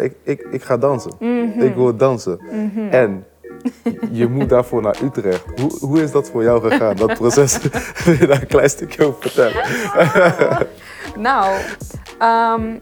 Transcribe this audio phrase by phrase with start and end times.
[0.00, 1.12] ik, ik, ik ga dansen.
[1.58, 2.40] Ik wil dansen.
[2.90, 3.24] En
[4.10, 5.44] je moet daarvoor naar Utrecht.
[5.60, 7.58] Hoe, hoe is dat voor jou gegaan, dat proces?
[8.04, 10.66] Wil je daar een klein stukje over vertellen?
[11.18, 11.54] Nou,
[12.18, 12.74] ehm,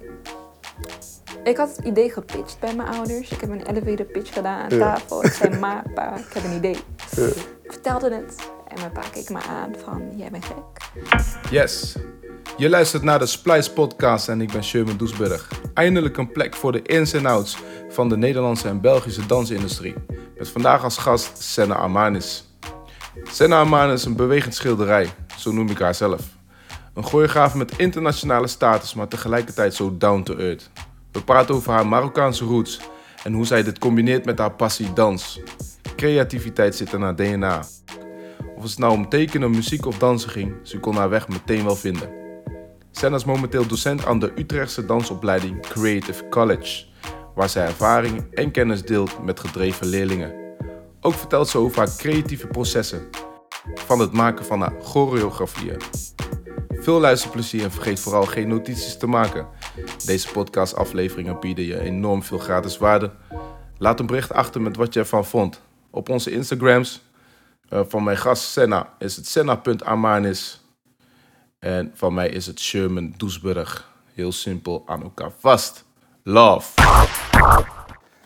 [1.44, 3.30] ik had het idee gepitcht bij mijn ouders.
[3.30, 4.94] Ik heb een elevator pitch gedaan aan Ja.
[4.94, 5.24] tafel.
[5.24, 6.76] Ik zei, ma, pa, ik heb een idee.
[7.16, 7.26] Ja.
[7.62, 8.36] Ik vertelde het
[8.74, 10.56] en mijn pa keek me aan van, jij bent gek.
[11.50, 11.96] Yes.
[12.56, 15.48] Je luistert naar de Splice Podcast en ik ben Sherman Doesburg.
[15.74, 19.94] Eindelijk een plek voor de ins en outs van de Nederlandse en Belgische dansindustrie.
[20.36, 22.44] Met vandaag als gast Senna Amanis.
[23.22, 26.20] Senna Amanis is een bewegend schilderij, zo noem ik haar zelf.
[26.94, 30.70] Een choreograaf met internationale status, maar tegelijkertijd zo down to earth.
[31.12, 32.80] We praten over haar Marokkaanse roots
[33.24, 35.40] en hoe zij dit combineert met haar passie dans.
[35.96, 37.64] Creativiteit zit in haar DNA.
[38.64, 41.76] Of het nou om tekenen, muziek of dansen ging, ze kon haar weg meteen wel
[41.76, 42.10] vinden.
[42.90, 46.84] Senna is momenteel docent aan de Utrechtse dansopleiding Creative College,
[47.34, 50.34] waar zij ervaring en kennis deelt met gedreven leerlingen.
[51.00, 53.08] Ook vertelt ze over haar creatieve processen,
[53.74, 55.80] van het maken van haar choreografieën.
[56.68, 59.46] Veel luisterplezier en vergeet vooral geen notities te maken.
[60.04, 63.12] Deze podcastafleveringen bieden je enorm veel gratis waarde.
[63.78, 65.60] Laat een bericht achter met wat je ervan vond.
[65.90, 67.02] Op onze Instagrams,
[67.68, 70.62] eh, van mijn gast Senna is het senna.amanis.
[71.58, 73.92] En van mij is het Sherman Doesburg.
[74.14, 75.84] Heel simpel aan elkaar vast.
[76.22, 76.70] Love.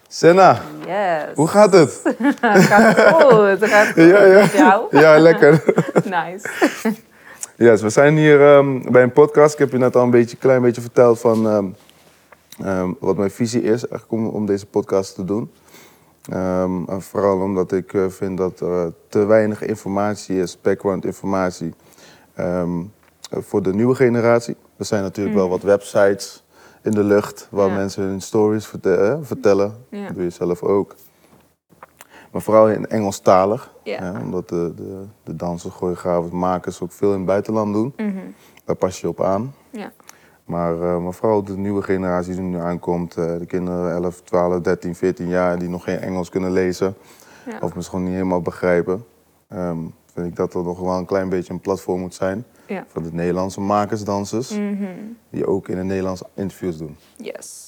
[0.08, 1.34] Senna, Yes.
[1.34, 2.00] hoe gaat het?
[2.40, 3.60] Het gaat goed.
[3.60, 3.96] Het gaat goed.
[3.96, 4.40] Ja, ja.
[4.40, 4.98] Met jou?
[4.98, 5.64] Ja, lekker.
[6.04, 6.48] Nice.
[7.56, 9.52] Yes, we zijn hier ehm, bij een podcast.
[9.52, 11.66] Ik heb je net al een beetje, klein beetje verteld van ehm,
[12.66, 15.50] ehm, wat mijn visie is eigenlijk om, om deze podcast te doen.
[16.28, 21.74] Ehm, en vooral omdat ik eh, vind dat er te weinig informatie is, background informatie,
[22.34, 22.80] ehm,
[23.30, 24.56] eh, voor de nieuwe generatie.
[24.76, 26.44] Er zijn natuurlijk wel wat websites
[26.82, 27.74] in de lucht waar Ja.
[27.74, 29.74] mensen hun stories verte- eh, vertellen.
[29.90, 30.06] Ja.
[30.06, 30.94] Dat doe je zelf ook.
[32.32, 33.72] Maar vooral in Engelstalig.
[33.82, 34.02] Ja.
[34.02, 37.92] hè, omdat de, de, de dansers, choreografen, makers ook veel in het buitenland doen.
[37.96, 38.16] Mhm.
[38.64, 39.54] Daar pas je op aan.
[39.70, 39.92] Ja.
[40.48, 44.60] Maar, eh, maar vooral de nieuwe generatie die nu aankomt, eh, de kinderen 11, 12,
[44.60, 46.94] 13, 14 jaar die nog geen Engels kunnen lezen
[47.46, 47.58] Ja.
[47.60, 49.04] of misschien niet helemaal begrijpen,
[49.48, 49.78] ehm,
[50.14, 52.84] vind ik dat er nog wel een klein beetje een platform moet zijn Ja.
[52.88, 54.84] voor de Nederlandse makers, dansers, Mhm.
[55.30, 56.96] die ook in het Nederlands interviews doen.
[57.16, 57.66] Yes.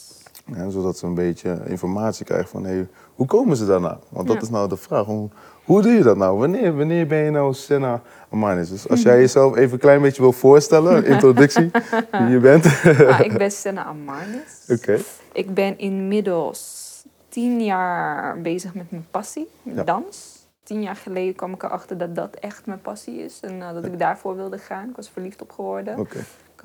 [0.54, 3.98] Ja, zodat ze een beetje informatie krijgen van hey, hoe komen ze daarna?
[4.08, 5.04] Want dat is nou de vraag.
[5.06, 5.28] Hoe,
[5.70, 6.38] hoe doe je dat nou?
[6.38, 8.69] Wanneer, wanneer ben je nou Senna Amanis?
[8.70, 9.08] Dus als Mhm.
[9.08, 11.70] jij jezelf even een klein beetje wil voorstellen, een introductie,
[12.10, 12.64] wie je bent.
[13.08, 14.66] Ah, ik ben Senna Amarnis.
[14.69, 14.98] Oké.
[15.32, 16.88] Ik ben inmiddels
[17.28, 19.82] tien jaar bezig met mijn passie, met Ja.
[19.82, 20.38] dans.
[20.62, 23.84] Tien jaar geleden kwam ik erachter dat dat echt mijn passie is en eh, dat
[23.84, 24.88] ik daarvoor wilde gaan.
[24.88, 25.98] Ik was verliefd op geworden.
[25.98, 26.19] Oké.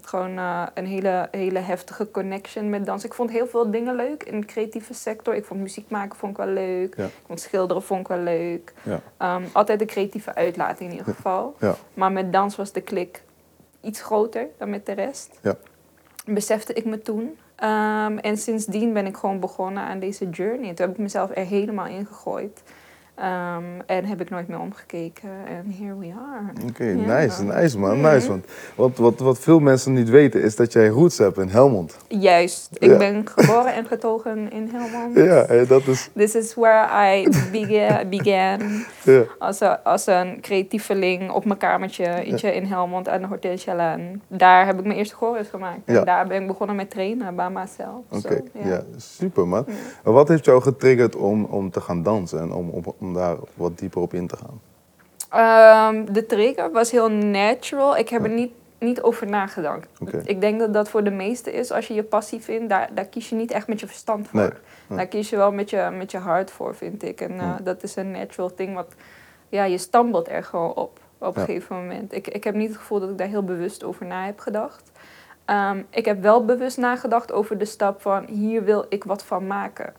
[0.05, 3.03] Gewoon eh, een hele, hele heftige connection met dans.
[3.03, 5.35] Ik vond heel veel dingen leuk in de creatieve sector.
[5.35, 6.95] Ik vond muziek maken vond ik wel leuk.
[6.97, 7.05] Ja.
[7.05, 8.73] Ik vond schilderen vond ik wel leuk.
[8.83, 9.01] Ja.
[9.17, 11.55] Ehm, altijd een creatieve uitlating in ieder geval.
[11.59, 11.75] Ja.
[11.93, 13.23] Maar met dans was de klik
[13.81, 15.39] iets groter dan met de rest.
[15.41, 15.55] Ja.
[16.25, 17.37] Besefte ik me toen.
[17.55, 20.73] Ehm, en sindsdien ben ik gewoon begonnen aan deze journey.
[20.73, 22.63] Toen heb ik mezelf er helemaal in gegooid.
[23.15, 25.29] Ehm, en heb ik nooit meer omgekeken.
[25.47, 26.67] En here we are.
[26.69, 28.27] Oké, nice, nice man, nice.
[28.27, 28.45] Want
[28.75, 31.97] wat, wat, wat veel mensen niet weten is dat jij roots hebt in Helmond.
[32.07, 32.69] Juist.
[32.73, 32.97] Ik Ja.
[32.97, 35.15] ben geboren en getogen in Helmond.
[35.25, 36.09] Ja, dat is...
[36.15, 36.87] This is where
[37.17, 39.23] I began, began Ja.
[39.39, 42.25] als, een, als een creatieveling op mijn kamertje
[42.55, 44.21] in Helmond aan de Hortensialaan.
[44.27, 45.79] Daar heb ik mijn eerste chorus gemaakt.
[45.85, 48.01] En daar ben ik begonnen met trainen bij mezelf.
[48.09, 48.81] Oké, ja.
[48.97, 49.65] super man.
[50.03, 53.77] Wat heeft jou getriggerd om, om te gaan dansen en om, om, om daar wat
[53.79, 54.61] dieper op in te gaan?
[55.29, 57.97] Ehm, de trigger was heel natural.
[57.97, 59.87] Ik heb er niet, niet over nagedacht.
[60.23, 61.71] Ik denk dat dat voor de meesten is.
[61.71, 64.39] Als je je passie vindt, daar, daar kies je niet echt met je verstand voor.
[64.39, 64.49] Nee,
[64.87, 64.97] nee.
[64.97, 67.21] Daar kies je wel met je, met je hart voor, vind ik.
[67.21, 68.75] En eh, dat is een natural thing.
[68.75, 68.93] Wat,
[69.49, 70.99] ja, je stambelt er gewoon op.
[71.17, 71.47] Op een Ja.
[71.47, 72.13] gegeven moment.
[72.13, 74.91] Ik, ik heb niet het gevoel dat ik daar heel bewust over na heb gedacht.
[75.45, 79.47] Ehm, ik heb wel bewust nagedacht over de stap van hier wil ik wat van
[79.47, 79.93] maken.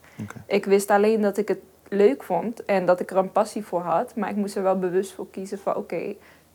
[0.47, 1.59] Ik wist alleen dat ik het
[1.89, 4.15] leuk vond en dat ik er een passie voor had.
[4.17, 6.15] Maar ik moest er wel bewust voor kiezen van oké,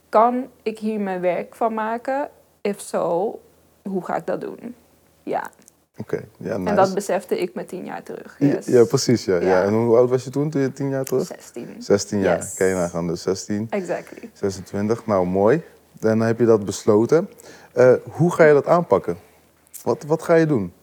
[0.09, 2.29] kan ik hier mijn werk van maken?
[2.61, 3.39] If so,
[3.89, 4.75] hoe ga ik dat doen?
[5.23, 5.49] Ja,
[5.97, 6.69] Oké, ja, nice.
[6.69, 8.35] en dat besefte ik met tien jaar terug.
[8.39, 8.65] Ja, Yes.
[8.65, 9.25] ja, precies.
[9.25, 9.35] Ja.
[9.35, 9.47] Ja.
[9.47, 9.63] Ja.
[9.63, 11.25] En hoe oud was je toen, toen je tien jaar terug?
[11.27, 11.75] 16.
[11.79, 12.37] 16 jaar.
[12.37, 12.53] Yes.
[12.53, 14.29] Kan je nagaan, dus 16, Exactly.
[14.33, 15.05] 26.
[15.05, 15.61] Nou, mooi.
[15.99, 17.29] Dan heb je dat besloten.
[17.73, 19.17] Eh, hoe ga je dat aanpakken?
[19.83, 20.73] Wat, wat ga je doen?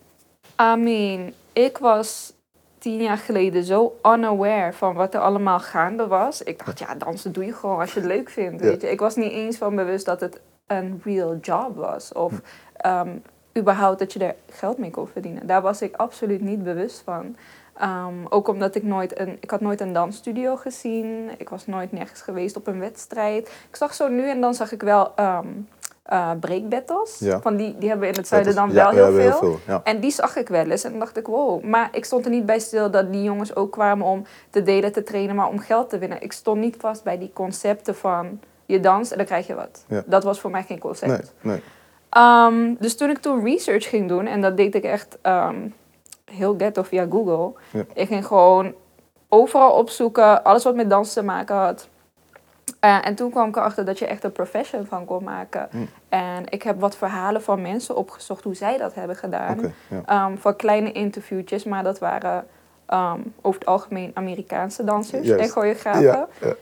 [0.61, 2.33] I mean, ik was
[2.79, 6.43] tien jaar geleden zo unaware van wat er allemaal gaande was.
[6.43, 8.61] Ik dacht, ja, dansen doe je gewoon als je het leuk vindt.
[8.61, 8.91] Weet je?
[8.91, 12.13] Ik was niet eens van bewust dat het een real job was.
[12.13, 12.33] Of
[12.77, 13.17] ehm,
[13.59, 15.47] überhaupt dat je er geld mee kon verdienen.
[15.47, 17.37] Daar was ik absoluut niet bewust van.
[17.75, 21.31] Ehm, ook omdat ik nooit een, ik had nooit een dansstudio gezien.
[21.37, 23.49] Ik was nooit nergens geweest op een wedstrijd.
[23.69, 25.47] Ik zag zo nu en dan zag ik wel ehm
[26.09, 27.19] eh, breakbattles.
[27.19, 27.41] Ja.
[27.41, 29.81] Van die, die hebben we in het zuiden dan wel we heel veel.
[29.85, 31.63] En die zag ik wel eens en dacht ik, wow.
[31.63, 34.93] Maar ik stond er niet bij stil dat die jongens ook kwamen om te delen,
[34.93, 36.23] te trainen, maar om geld te winnen.
[36.23, 39.85] Ik stond niet vast bij die concepten van je danst en dan krijg je wat.
[40.07, 41.11] Dat was voor mij geen concept.
[41.11, 41.63] Nee, nee.
[42.11, 45.69] Ehm, dus toen ik toen research ging doen, en dat deed ik echt ehm,
[46.25, 47.53] heel ghetto via Google.
[47.71, 47.85] Ja.
[47.95, 48.75] Ik ging gewoon
[49.29, 51.89] overal opzoeken, alles wat met dans te maken had.
[52.81, 55.69] Eh, en toen kwam ik erachter dat je echt een profession van kon maken.
[55.71, 55.89] Mm.
[56.09, 59.75] En ik heb wat verhalen van mensen opgezocht hoe zij dat hebben gedaan.
[59.89, 60.03] Ja.
[60.07, 62.47] Ehm, voor kleine interviewtjes, maar dat waren
[62.87, 65.45] ehm, over het algemeen Amerikaanse dansers Juist.
[65.45, 66.03] en choreografen.
[66.03, 66.55] Ja, ja,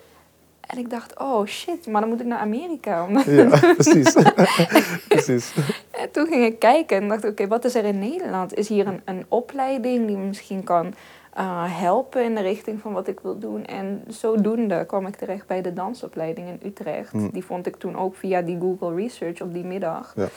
[0.60, 3.06] En ik dacht, oh shit, maar dan moet ik naar Amerika.
[3.26, 4.16] Ja, precies.
[5.08, 5.54] precies.
[5.90, 8.54] En toen ging ik kijken en dacht oké, wat is er in Nederland?
[8.54, 10.94] Is hier een, een opleiding die misschien kan
[11.36, 13.64] eh, helpen in de richting van wat ik wil doen?
[13.64, 17.12] En zodoende kwam ik terecht bij de dansopleiding in Utrecht.
[17.12, 17.30] Hmm.
[17.32, 20.12] Die vond ik toen ook via die Google Research op die middag.
[20.16, 20.28] Ja.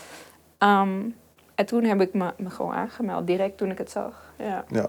[0.57, 0.99] Ehm,
[1.55, 4.33] en toen heb ik me, me gewoon aangemeld, direct toen ik het zag.
[4.37, 4.63] Ja.
[4.67, 4.87] Ja.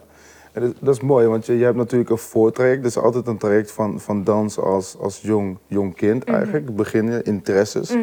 [0.53, 2.83] En dat, is mooi, want je, je hebt natuurlijk een voortraject.
[2.83, 6.35] Dus altijd een traject van, van dans als, als jong, jong kind Mhm.
[6.35, 6.77] eigenlijk.
[6.77, 7.91] Beginnen, interesses.
[7.91, 8.03] Mhm.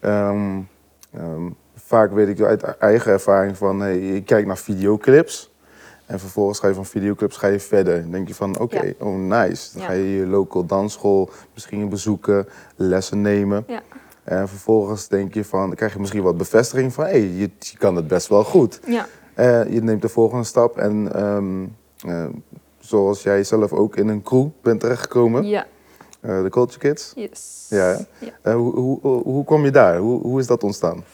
[0.00, 0.60] Ehm,
[1.12, 5.54] ehm, vaak weet ik uit eigen ervaring van, hey, je kijkt naar videoclips.
[6.06, 8.02] En vervolgens ga je van videoclips ga je verder.
[8.02, 8.92] Dan denk je van, oké, Ja.
[9.06, 9.72] oh nice.
[9.72, 9.88] Dan Ja.
[9.88, 13.64] ga je je local dansschool misschien bezoeken, lessen nemen.
[13.66, 13.82] Ja.
[14.24, 17.76] En vervolgens denk je van, krijg je misschien wat bevestiging van, hé, hey, je, je
[17.78, 18.80] kan het best wel goed.
[18.86, 19.06] ja.
[19.34, 21.64] Eh, je neemt de volgende stap en ehm,
[22.12, 22.26] eh,
[22.78, 25.66] zoals jij zelf ook in een crew bent terechtgekomen, Ja,
[26.20, 27.12] eh, de Culture Kids.
[27.16, 27.66] yes.
[27.68, 27.98] Ja,
[28.42, 29.98] hoe, hoe, hoe, hoe kwam je daar?
[29.98, 31.04] Hoe, hoe is dat ontstaan?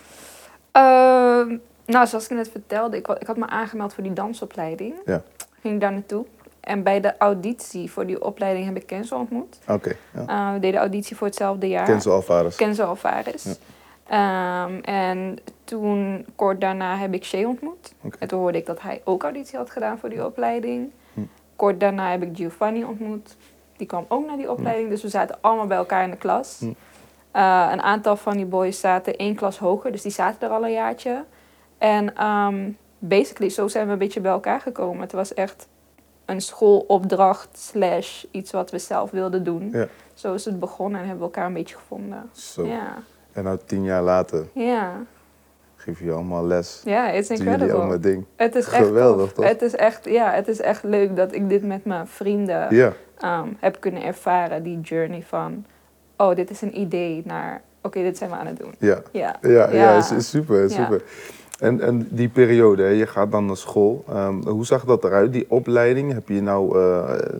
[1.92, 4.94] Nou, zoals ik net vertelde, ik, ik had me aangemeld voor die dansopleiding.
[5.04, 5.22] Ja.
[5.60, 6.24] Ging daar naartoe.
[6.60, 9.58] En bij de auditie voor die opleiding heb ik Kenzo ontmoet.
[9.68, 10.26] Oké, ja.
[10.26, 11.84] Eh, we deden auditie voor hetzelfde jaar.
[11.84, 12.56] Kenzo Alvarez.
[12.56, 13.44] Kenzo Alvarez.
[13.44, 13.54] Ja.
[14.06, 17.94] Ehm, en toen, kort daarna, heb ik Shay ontmoet.
[18.00, 18.16] Oké.
[18.18, 20.90] En toen hoorde ik dat hij ook auditie had gedaan voor die opleiding.
[21.14, 21.20] Hm.
[21.56, 23.36] Kort daarna heb ik Giovanni ontmoet.
[23.76, 24.88] Die kwam ook naar die opleiding.
[24.88, 26.56] Dus we zaten allemaal bij elkaar in de klas.
[26.58, 26.66] Hm.
[27.30, 29.92] Eh, een aantal van die boys zaten één klas hoger.
[29.92, 31.24] Dus die zaten er al een jaartje.
[31.82, 35.00] En ehm, basically, zo zijn we een beetje bij elkaar gekomen.
[35.02, 35.68] Het was echt
[36.24, 39.68] een schoolopdracht slash iets wat we zelf wilden doen.
[39.72, 39.86] Ja.
[40.14, 42.30] Zo is het begonnen en hebben we elkaar een beetje gevonden.
[42.32, 42.66] Zo.
[42.66, 42.94] Ja,
[43.32, 44.92] En nou tien jaar later ja.
[45.76, 46.82] geef je allemaal les.
[46.84, 47.74] Ja, het is incredible.
[47.74, 48.24] allemaal ding.
[48.36, 49.44] Het is echt Geweldig, toch?
[49.44, 52.92] Het is echt, ja, het is echt leuk dat ik dit met mijn vrienden Ja,
[53.18, 54.62] ehm, heb kunnen ervaren.
[54.62, 55.64] Die journey van,
[56.16, 58.74] oh, dit is een idee naar, oké, dit zijn we aan het doen.
[58.78, 59.02] ja.
[59.12, 59.70] Ja, Ja, ja.
[59.72, 59.96] Ja.
[59.96, 61.02] is, is super, is super.
[61.62, 64.04] En, en die periode, hè, je gaat dan naar school.
[64.08, 66.12] Ehm, hoe zag dat eruit, die opleiding?
[66.12, 67.38] Heb je nou, eh,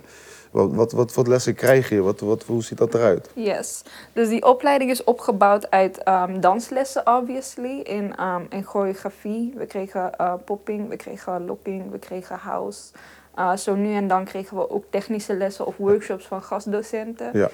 [0.50, 2.00] wat, wat, wat voor lessen krijg je?
[2.00, 3.30] Wat, wat, hoe ziet dat eruit?
[3.34, 3.82] Yes.
[4.12, 9.52] Dus die opleiding is opgebouwd uit ehm, danslessen, obviously, in, ehm, in choreografie.
[9.56, 12.92] We kregen eh, popping, we kregen locking, we kregen house.
[13.34, 17.30] Eh, zo nu en dan kregen we ook technische lessen of workshops van gastdocenten.
[17.32, 17.50] Ja,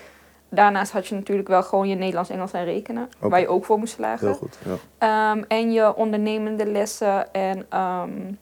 [0.49, 3.79] Daarnaast had je natuurlijk wel gewoon je Nederlands, Engels en rekenen, waar je ook voor
[3.79, 4.27] moest slagen.
[4.27, 4.59] heel goed.
[4.65, 5.33] Ja.
[5.33, 8.33] Ehm, en je ondernemende lessen en ehm,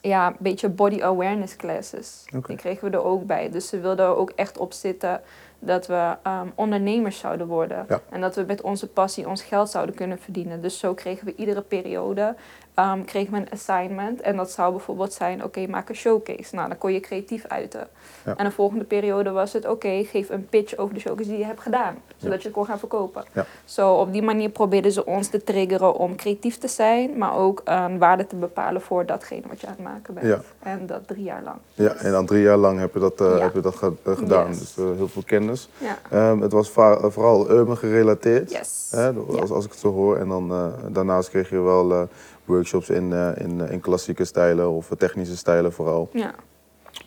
[0.00, 2.24] ja, een beetje body awareness classes.
[2.46, 3.50] Die kregen we er ook bij.
[3.50, 5.20] Dus ze wilden er ook echt op zitten
[5.58, 7.86] dat we ehm, ondernemers zouden worden.
[7.88, 8.00] Ja.
[8.10, 10.60] En dat we met onze passie ons geld zouden kunnen verdienen.
[10.62, 12.34] Dus zo kregen we iedere periode
[12.74, 14.20] ehm, kregen we een assignment.
[14.20, 16.54] En dat zou bijvoorbeeld zijn, oké, maak een showcase.
[16.54, 17.88] Nou, dan kon je creatief uiten.
[18.24, 18.36] Ja.
[18.36, 21.44] En de volgende periode was het, oké, geef een pitch over de showcase die je
[21.44, 21.96] hebt gedaan.
[22.16, 23.24] Zodat je het kon gaan verkopen.
[23.64, 27.18] Zo op die manier probeerden ze ons te triggeren om creatief te zijn.
[27.18, 30.44] Maar ook een waarde te bepalen voor datgene wat je aan het maken bent.
[30.62, 31.56] En dat drie jaar lang.
[31.74, 34.48] ja, en dan drie jaar lang heb je dat, eh, heb je dat eh, gedaan.
[34.48, 34.58] Yes.
[34.58, 35.47] Dus eh, heel veel kennis.
[35.78, 35.98] Ja.
[36.10, 38.50] Ehm, het was eh, vooral urban gerelateerd.
[38.50, 38.88] Yes.
[38.90, 40.16] Hè, als, als ik het zo hoor.
[40.16, 42.02] En dan, eh, daarnaast kreeg je wel eh,
[42.44, 46.08] workshops in, in, in klassieke stijlen of technische stijlen vooral.
[46.12, 46.34] Ja.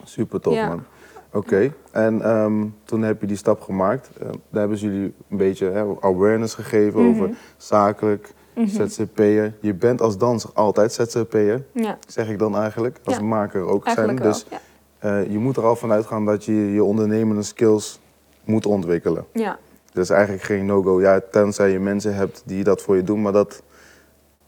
[0.04, 0.68] Super tof Ja.
[0.68, 0.82] man.
[1.34, 4.10] Oké, en ehm, toen heb je die stap gemaakt.
[4.50, 7.10] Daar hebben ze jullie een beetje hè, awareness gegeven Mhm.
[7.22, 8.66] over zakelijk, Mhm.
[8.68, 9.54] ZZP'er.
[9.60, 11.98] Je bent als danser altijd ZZP'er, Ja.
[12.08, 12.98] zeg ik dan eigenlijk.
[13.04, 13.22] Als Ja.
[13.22, 14.32] maker ook Eigenlijk zijn.
[14.32, 14.40] wel.
[14.50, 14.60] Dus
[15.00, 15.32] Ja.
[15.32, 18.00] je moet er al vanuit gaan dat je je ondernemende skills
[18.44, 19.24] moet ontwikkelen.
[19.32, 19.58] ja.
[19.92, 21.00] Dat is eigenlijk geen no-go.
[21.00, 23.62] Ja, tenzij je mensen hebt die dat voor je doen, maar dat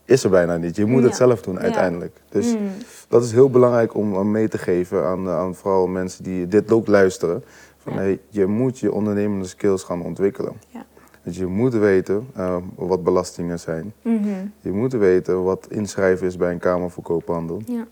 [0.05, 0.77] is er bijna niet.
[0.77, 1.61] Je moet het zelf doen Ja.
[1.61, 2.17] uiteindelijk.
[2.29, 2.69] Dus Mm.
[3.09, 6.87] dat is heel belangrijk om, mee te geven aan, aan vooral mensen die dit ook
[6.87, 7.45] luisteren.
[7.79, 7.99] Van, Ja.
[7.99, 10.53] hey, je moet je ondernemende skills gaan ontwikkelen.
[10.69, 10.85] Ja.
[11.23, 13.93] Dus je moet weten eh, wat belastingen zijn.
[14.03, 14.29] Mhm.
[14.61, 17.63] Je moet weten wat inschrijven is bij een Kamer voor Koophandel.
[17.67, 17.87] Ja.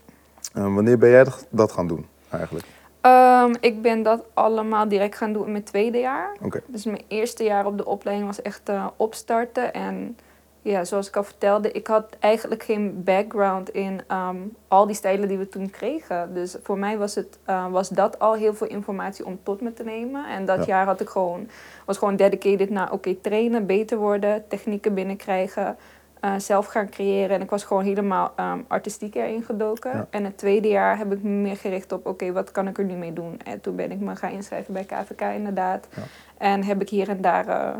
[0.53, 2.65] Eh, wanneer ben jij dat gaan doen eigenlijk?
[3.03, 6.35] Ehm, ik ben dat allemaal direct gaan doen in mijn tweede jaar.
[6.65, 9.73] Dus mijn eerste jaar op de opleiding was echt eh, opstarten.
[9.73, 10.17] En
[10.61, 14.35] ja, zoals ik al vertelde, ik had eigenlijk geen background in ehm,
[14.67, 16.33] al die stijlen die we toen kregen.
[16.33, 19.73] Dus voor mij was, het, eh, was dat al heel veel informatie om tot me
[19.73, 20.25] te nemen.
[20.29, 20.65] En dat Ja.
[20.65, 21.47] jaar had ik gewoon,
[21.85, 25.77] was gewoon dedicated naar oké, trainen, beter worden, technieken binnenkrijgen.
[26.23, 27.35] Eh, zelf gaan creëren.
[27.35, 29.91] En ik was gewoon helemaal ehm, artistiek erin gedoken.
[29.91, 30.07] Ja.
[30.09, 32.83] En het tweede jaar heb ik me meer gericht op, oké, wat kan ik er
[32.83, 33.39] nu mee doen?
[33.45, 35.87] En toen ben ik me gaan inschrijven bij KVK inderdaad.
[35.95, 36.01] Ja.
[36.37, 37.75] En heb ik hier en daar eh,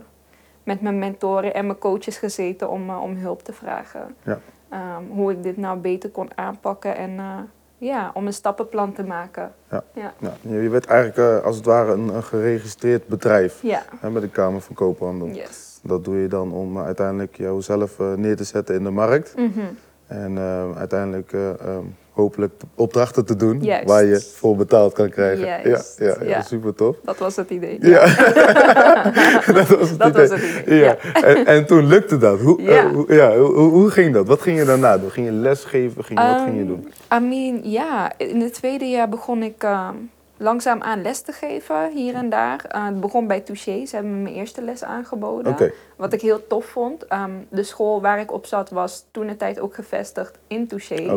[0.63, 4.15] met mijn mentoren en mijn coaches gezeten om, eh, om hulp te vragen.
[4.23, 4.39] Ja.
[4.69, 7.19] Ehm, hoe ik dit nou beter kon aanpakken en
[7.83, 9.51] ja, om een stappenplan te maken.
[9.71, 9.83] Ja.
[9.93, 10.13] Ja.
[10.19, 14.21] Ja, je werd eigenlijk eh, als het ware een, een geregistreerd bedrijf Ja, hè, bij
[14.21, 15.27] de Kamer van Koophandel.
[15.27, 15.79] yes.
[15.83, 19.35] Dat doe je dan om eh, uiteindelijk jouzelf eh, neer te zetten in de markt.
[19.35, 19.59] Mhm.
[20.07, 20.37] En
[20.77, 21.83] uiteindelijk eh, ehm,
[22.13, 23.85] hopelijk opdrachten te doen Juist.
[23.87, 25.45] waar je voor betaald kan krijgen.
[25.45, 26.95] Juist, Ja, ja, super tof.
[27.03, 27.77] Dat was het idee.
[27.81, 28.05] Ja,
[29.53, 30.27] dat was het Dat idee.
[30.27, 30.97] was het idee, Ja.
[31.13, 32.39] En, en toen lukte dat.
[32.39, 32.89] Hoe, eh, Ja.
[32.91, 34.27] hoe, ja, hoe, ging dat?
[34.27, 35.11] Wat ging je daarna doen?
[35.11, 36.03] Ging je lesgeven?
[36.03, 36.87] Ging, wat ging je Ehm, doen?
[37.13, 39.95] I mean, ja, in het tweede jaar begon ik ehm,
[40.43, 42.65] langzaam aan les te geven, hier en daar.
[42.65, 45.51] Eh, het begon bij Touché, ze hebben me mijn eerste les aangeboden.
[45.95, 47.07] Wat ik heel tof vond.
[47.07, 51.11] Ehm, de school waar ik op zat was toen de tijd ook gevestigd in Touché.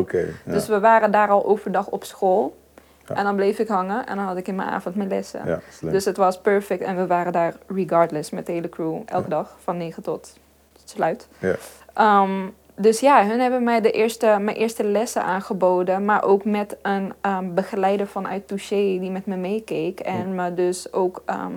[0.45, 0.51] ja.
[0.51, 2.57] Dus we waren daar al overdag op school.
[3.07, 3.15] Ja.
[3.15, 5.41] En dan bleef ik hangen en dan had ik in mijn avond mijn lessen.
[5.45, 5.59] ja.
[5.81, 9.55] Dus het was perfect en we waren daar regardless met de hele crew elke dag
[9.63, 10.33] van 9 tot
[10.83, 11.27] sluit.
[11.39, 11.55] Ja.
[12.79, 17.13] Dus ja, hun hebben mij de eerste, mijn eerste lessen aangeboden, maar ook met een
[17.21, 21.51] ehm, begeleider vanuit Touché die met me meekeek en me dus ook ehm,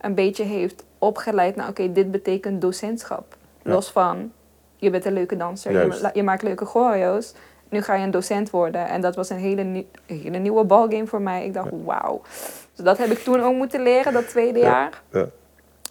[0.00, 3.36] een beetje heeft opgeleid naar oké, dit betekent docentschap.
[3.62, 3.70] Ja.
[3.72, 4.32] Los van,
[4.76, 5.72] je bent een leuke danser,
[6.14, 7.34] je, maakt leuke choreo's,
[7.68, 8.88] nu ga je een docent worden.
[8.88, 11.44] En dat was een hele, nieuw- een hele nieuwe ballgame voor mij.
[11.44, 12.20] Ik dacht, wauw.
[12.74, 14.64] Dus dat heb ik toen ook moeten leren, dat tweede Ja.
[15.10, 15.28] jaar.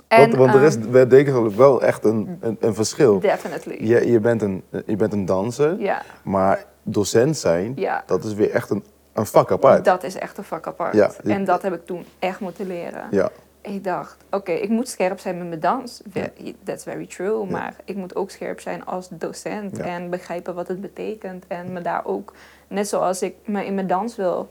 [0.07, 3.19] En, want, want er is bij wel echt een, een, een verschil.
[3.19, 3.87] Definitely.
[3.87, 5.79] Je, je, bent een, je bent een danser,
[6.23, 7.73] maar docent zijn,
[8.05, 8.83] dat is weer echt een,
[9.13, 9.85] een vak apart.
[9.85, 10.93] Dat is echt een vak apart.
[10.95, 13.07] Ja, je- En dat heb ik toen echt moeten leren.
[13.11, 13.29] Ja,
[13.61, 16.01] Ik dacht, oké, ik moet scherp zijn met mijn dans.
[16.63, 17.45] That's very true.
[17.45, 19.79] Maar ik moet ook scherp zijn als docent.
[19.79, 21.45] En begrijpen wat het betekent.
[21.47, 22.33] En me daar ook,
[22.67, 24.49] net zoals ik me in mijn dans wil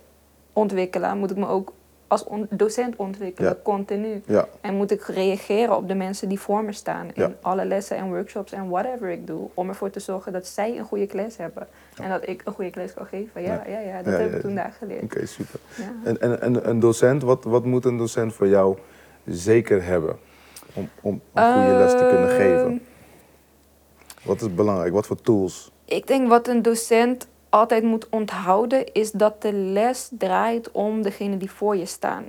[0.53, 1.73] ontwikkelen, moet ik me ook
[2.13, 3.57] als on- docent ontwikkelen, Ja.
[3.63, 4.23] continu.
[4.27, 7.33] ja, En moet ik reageren op de mensen die voor me staan in Ja.
[7.41, 9.49] alle lessen en workshops en whatever ik doe.
[9.55, 11.67] Om ervoor te zorgen dat zij een goede klas hebben.
[12.03, 13.43] En dat ik een goede klas kan geven.
[13.43, 15.03] Ja, ja, ja, dat heb ik toen daar geleerd.
[15.03, 15.61] oké, super.
[16.05, 18.77] En, en, en een docent, wat, wat moet een docent voor jou
[19.27, 20.17] zeker hebben
[20.75, 22.83] om, om een goede les te kunnen Ehm, geven?
[24.25, 24.93] Wat is belangrijk?
[24.93, 25.73] Wat voor tools?
[25.85, 31.37] Ik denk wat een docent altijd moet onthouden is dat de les draait om degene
[31.37, 32.25] die voor je staan.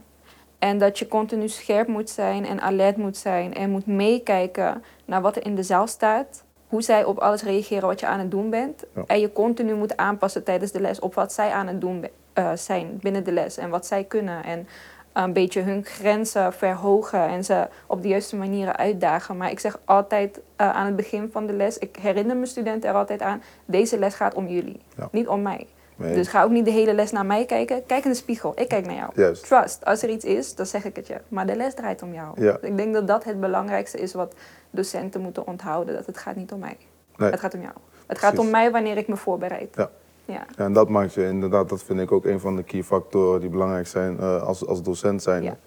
[0.60, 5.22] En dat je continu scherp moet zijn en alert moet zijn en moet meekijken naar
[5.22, 6.44] wat er in de zaal staat.
[6.68, 8.84] Hoe zij op alles reageren wat je aan het doen bent.
[8.96, 9.04] Ja.
[9.08, 12.52] En je continu moet aanpassen tijdens de les op wat zij aan het doen eh,
[12.56, 14.44] zijn binnen de les en wat zij kunnen.
[14.44, 14.68] En
[15.14, 19.38] een beetje hun grenzen verhogen en ze op de juiste manieren uitdagen.
[19.38, 22.90] Maar ik zeg altijd eh, aan het begin van de les, ik herinner mijn studenten
[22.90, 25.08] er altijd aan, deze les gaat om jullie, Ja.
[25.12, 25.68] niet om mij.
[25.96, 27.86] Nee, Dus ga ook niet de hele les naar mij kijken.
[27.86, 29.12] Kijk in de spiegel, ik kijk naar jou.
[29.16, 29.48] Juist.
[29.48, 31.16] Trust, als er iets is, dan zeg ik het je.
[31.28, 32.42] Maar de les draait om jou.
[32.44, 32.58] Ja.
[32.62, 34.34] Ik denk dat dat het belangrijkste is wat
[34.72, 35.96] docenten moeten onthouden.
[35.96, 36.78] Dat het gaat niet om mij.
[37.16, 37.32] Nee.
[37.32, 37.74] Het gaat om jou.
[38.08, 39.76] Het gaat om mij wanneer ik me voorbereid.
[39.76, 39.90] Ja.
[40.26, 40.46] Ja.
[40.56, 43.50] En dat maakt je inderdaad, dat vind ik ook een van de key factoren die
[43.50, 45.44] belangrijk zijn eh, als, als docent zijn.
[45.44, 45.58] Ja.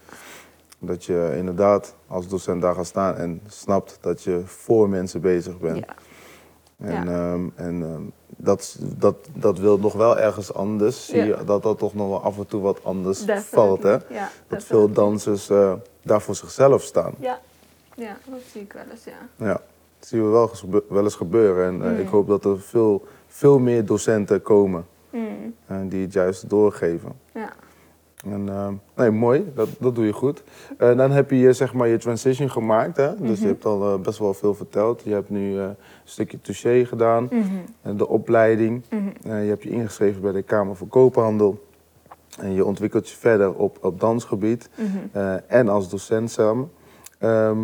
[0.79, 5.59] Dat je inderdaad als docent daar gaat staan en snapt dat je voor mensen bezig
[5.59, 5.77] bent.
[5.79, 5.95] Ja.
[6.79, 7.33] En, Ja.
[7.33, 8.03] ehm, en ehm,
[8.37, 11.07] dat, dat, dat wil nog wel ergens anders.
[11.07, 13.51] Zie je dat dat toch nog wel af en toe wat anders Definitely.
[13.51, 13.83] valt.
[13.83, 13.91] Hè?
[13.91, 14.61] Dat definitely.
[14.61, 15.73] veel dansers eh,
[16.03, 17.15] daar voor zichzelf staan.
[17.19, 17.41] Ja.
[17.95, 19.45] ja, dat zie ik wel eens, ja.
[19.47, 19.61] Ja,
[19.99, 20.51] dat zien we wel,
[20.89, 21.67] wel eens gebeuren.
[21.67, 21.99] En eh, Mm.
[21.99, 27.12] ik hoop dat er veel, veel meer docenten komen Mm, eh, die het juist doorgeven.
[27.35, 27.52] ja.
[28.25, 30.42] En, ehm, nee, mooi, dat, dat doe je goed.
[30.78, 32.97] En dan heb je je, zeg maar, je transition gemaakt.
[32.97, 33.09] Hè?
[33.16, 33.47] Dus je Mhm.
[33.47, 35.02] hebt al eh, best wel veel verteld.
[35.04, 37.47] Je hebt nu eh, een stukje touché gedaan, Mhm,
[37.83, 38.83] en de opleiding.
[38.90, 39.02] mhm.
[39.33, 41.64] Eh, je hebt je ingeschreven bij de Kamer voor Koophandel.
[42.40, 44.68] En je ontwikkelt je verder op, op dansgebied
[45.12, 46.71] eh, en als docent samen.
[47.18, 47.59] Ehm,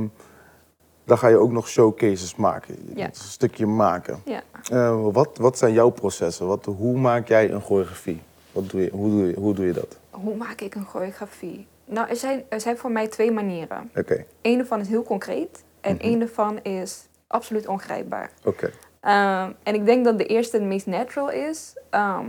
[1.13, 2.77] dan ga je ook nog showcases maken.
[2.95, 3.07] Ja.
[3.07, 4.23] een stukje maken.
[4.25, 4.43] Ja.
[4.71, 6.47] Eh, wat, wat zijn jouw processen?
[6.47, 8.21] Wat, hoe maak jij een choreografie?
[8.53, 9.99] Wat doe je, hoe, doe je, hoe doe je dat?
[10.11, 11.67] Hoe maak ik een choreografie?
[11.85, 13.91] Nou, er zijn, er zijn voor mij twee manieren.
[13.97, 16.03] Oké, Eén van is heel concreet En Mhm.
[16.03, 18.31] één daarvan is absoluut ongrijpbaar.
[18.45, 18.71] Oké.
[19.01, 21.77] Ehm, en ik denk dat de eerste het meest natural is.
[21.91, 22.27] Ehm,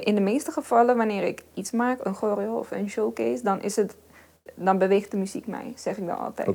[0.00, 3.76] in de meeste gevallen, wanneer ik iets maak, een choreo of een showcase, dan, is
[3.76, 3.96] het,
[4.54, 6.46] dan beweegt de muziek mij, zeg ik dan altijd.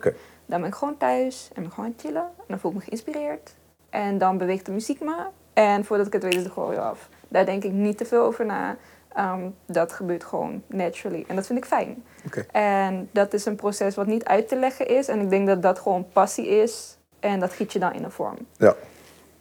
[0.46, 2.22] Dan ben ik gewoon thuis en ben ik gewoon aan het chillen.
[2.38, 3.56] En dan voel ik me geïnspireerd.
[3.90, 5.26] En dan beweegt de muziek me.
[5.54, 7.10] En voordat ik het weet is de choreo af.
[7.28, 8.78] Daar denk ik niet te veel over na.
[9.14, 11.26] Ehm, dat gebeurt gewoon naturally.
[11.28, 12.04] En dat vind ik fijn.
[12.52, 15.08] En dat is een proces wat niet uit te leggen is.
[15.08, 16.98] En ik denk dat dat gewoon passie is.
[17.20, 18.38] En dat giet je dan in een vorm.
[18.58, 18.76] Ja.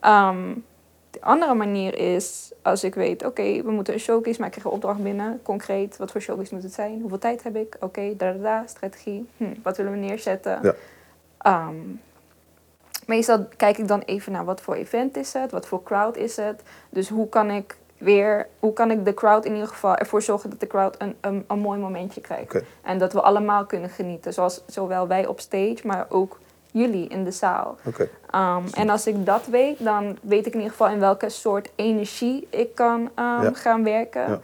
[0.01, 0.53] Ehm,
[1.11, 4.67] de andere manier is als ik weet, oké, we moeten een showcase, maar ik krijg
[4.67, 5.41] een opdracht binnen.
[5.43, 7.01] Concreet, wat voor showcase moet het zijn?
[7.01, 7.77] Hoeveel tijd heb ik?
[7.81, 9.29] Oké, da da da, strategie.
[9.37, 10.59] Hm, wat willen we neerzetten?
[10.63, 10.75] Ja.
[11.39, 11.77] Ehm,
[13.07, 16.37] meestal kijk ik dan even naar wat voor event is het, wat voor crowd is
[16.37, 16.63] het.
[16.91, 20.51] Dus hoe kan ik weer, hoe kan ik de crowd in ieder geval ervoor zorgen
[20.51, 22.63] dat de crowd een, een, een mooi momentje krijgt.
[22.83, 26.39] En dat we allemaal kunnen genieten, zoals zowel wij op stage, maar ook
[26.73, 27.77] jullie in de zaal.
[27.87, 28.03] Oké.
[28.35, 31.71] Um, en als ik dat weet, dan weet ik in ieder geval in welke soort
[31.75, 33.51] energie ik kan um, Ja.
[33.53, 34.29] gaan werken.
[34.29, 34.41] Ja.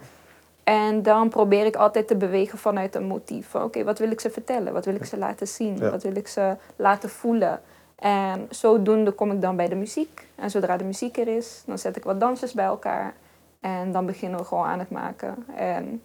[0.63, 3.47] En dan probeer ik altijd te bewegen vanuit een motief.
[3.49, 4.73] Van oké, wat wil ik ze vertellen?
[4.73, 5.77] Wat wil ik ze laten zien?
[5.77, 5.89] Ja.
[5.89, 7.61] Wat wil ik ze laten voelen?
[7.95, 10.27] En zodoende kom ik dan bij de muziek.
[10.35, 13.13] En zodra de muziek er is, dan zet ik wat dansers bij elkaar.
[13.59, 15.45] En dan beginnen we gewoon aan het maken.
[15.55, 16.01] En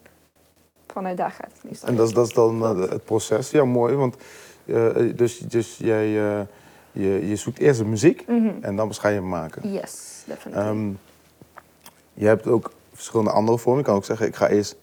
[0.87, 1.89] vanuit daar gaat het meestal.
[1.89, 3.51] En dat is, dat is dan eh, het proces.
[3.51, 3.95] Ja, mooi.
[3.95, 4.15] Want
[5.15, 6.05] dus, dus jij
[6.37, 6.41] eh,
[6.91, 8.51] je, je zoekt eerst de muziek Mhm.
[8.61, 9.71] en dan ga je hem maken.
[9.71, 10.63] Yes, definitely.
[10.67, 10.89] Ehm,
[12.13, 13.79] je hebt ook verschillende andere vormen.
[13.81, 14.75] Je kan ook zeggen, ik ga eerst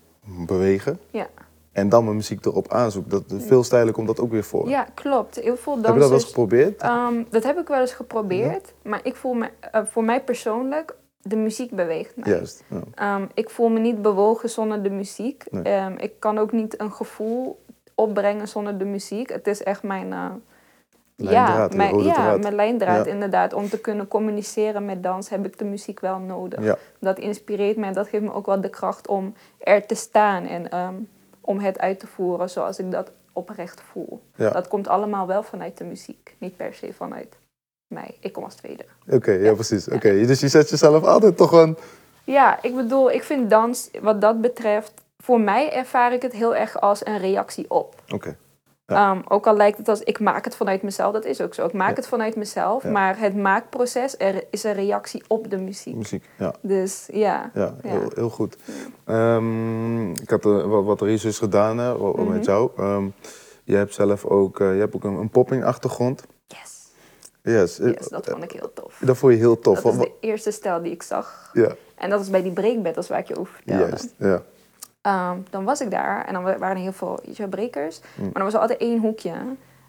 [0.46, 1.26] bewegen ja.
[1.72, 3.10] en dan mijn muziek erop aanzoeken.
[3.10, 4.68] Dat, veel stijlen komt dat ook weer voor.
[4.68, 5.36] ja, klopt.
[5.40, 6.32] Heel veel Heb je dat wel eens dansers...
[6.32, 6.80] geprobeerd?
[6.80, 10.94] Ehm, dat heb ik wel eens geprobeerd, maar ik voel me, eh, voor mij persoonlijk,
[11.22, 12.32] de muziek beweegt mij.
[12.32, 12.64] Juist.
[12.68, 12.80] Ja.
[12.94, 15.44] Ehm, ik voel me niet bewogen zonder de muziek.
[15.50, 15.96] Nee.
[15.96, 17.62] Ik kan ook niet een gevoel
[18.00, 19.28] opbrengen zonder de muziek.
[19.28, 20.30] Het is echt mijn, eh,
[21.16, 22.40] Lijndraad, ja, mijn, ja, draad.
[22.40, 23.12] mijn lijndraad Ja.
[23.12, 23.52] inderdaad.
[23.52, 26.64] Om te kunnen communiceren met dans heb ik de muziek wel nodig.
[26.64, 26.76] Ja.
[26.98, 30.46] Dat inspireert me en dat geeft me ook wel de kracht om er te staan
[30.46, 30.94] en ehm,
[31.40, 34.20] om het uit te voeren zoals ik dat oprecht voel.
[34.36, 34.50] Ja.
[34.50, 37.36] Dat komt allemaal wel vanuit de muziek, niet per se vanuit
[37.86, 38.16] mij.
[38.20, 38.84] Ik kom als tweede.
[39.08, 39.88] Oké, ja, precies.
[39.88, 41.76] Oké, Dus je zet jezelf altijd toch een...
[42.24, 46.56] Ja, ik bedoel, ik vind dans wat dat betreft, voor mij ervaar ik het heel
[46.56, 47.94] erg als een reactie op.
[48.14, 48.36] Oké.
[48.86, 49.10] Ja.
[49.10, 51.66] Ehm, ook al lijkt het als ik maak het vanuit mezelf, dat is ook zo.
[51.66, 51.94] Ik maak Ja.
[51.94, 52.90] het vanuit mezelf, Ja.
[52.90, 55.94] maar het maakproces er is een reactie op de muziek.
[55.94, 56.54] Muziek, ja.
[56.60, 57.50] Dus ja.
[57.54, 57.74] Ja.
[57.82, 58.56] Heel, heel goed.
[59.04, 62.32] Ehm, ik had eh, wat, wat research gedaan hè, wa- Mhm.
[62.32, 62.70] met jou.
[62.76, 63.06] Ehm,
[63.64, 66.22] je hebt zelf ook, eh, je hebt ook een, een popping achtergrond.
[66.46, 66.78] Yes.
[67.42, 67.78] Yes.
[67.78, 69.00] eh, yes, dat vond ik heel tof.
[69.04, 69.80] Dat vond je heel tof.
[69.80, 71.50] Dat is Wat- de eerste stijl die ik zag.
[71.52, 73.82] Ja, En dat is bij die breakbattles waar ik je over vertelde.
[73.88, 74.14] juist.
[74.18, 74.42] Ja.
[75.00, 78.00] Ehm, dan was ik daar en dan wa- waren er heel veel je, wel, breakers.
[78.14, 78.24] Mm.
[78.24, 79.32] Maar dan was er altijd één hoekje.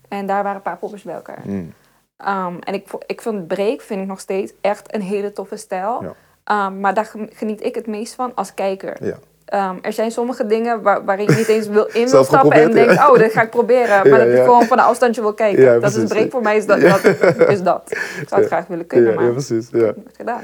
[0.07, 1.41] En daar waren een paar poppers bij elkaar.
[1.43, 1.73] Mm.
[2.17, 6.03] Ehm, en ik, ik vind break vind ik nog steeds echt een hele toffe stijl.
[6.03, 6.13] Ja.
[6.43, 9.05] Ehm, maar daar gen- geniet ik het meest van als kijker.
[9.05, 9.17] ja.
[9.51, 12.71] Ehm, er zijn sommige dingen waar, waarin je niet eens wil in wil stappen en
[12.71, 13.11] denkt, ja.
[13.11, 14.09] oh, dat ga ik proberen.
[14.09, 15.81] Maar Ja, dat je gewoon van een afstandje wil kijken.
[15.81, 16.81] Dat is break voor mij, is dat.
[16.81, 17.03] dat,
[17.49, 17.81] is dat.
[18.21, 19.69] Ik zou het graag willen kunnen, maar ja, precies.
[19.69, 19.85] ik Ja.
[19.85, 20.41] heb het nooit gedaan.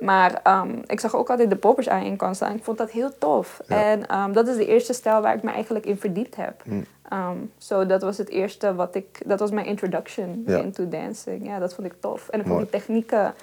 [0.00, 2.54] Maar ehm, ik zag ook altijd de poppers aan je kant staan.
[2.54, 3.60] Ik vond dat heel tof.
[3.66, 6.62] En ehm, dat is de eerste stijl waar ik me eigenlijk in verdiept heb.
[7.08, 9.20] Ehm, so dat was het eerste wat ik...
[9.26, 11.46] Dat was mijn introduction into dancing.
[11.46, 12.28] Ja, dat vond ik tof.
[12.28, 13.34] En ik vond die technieken...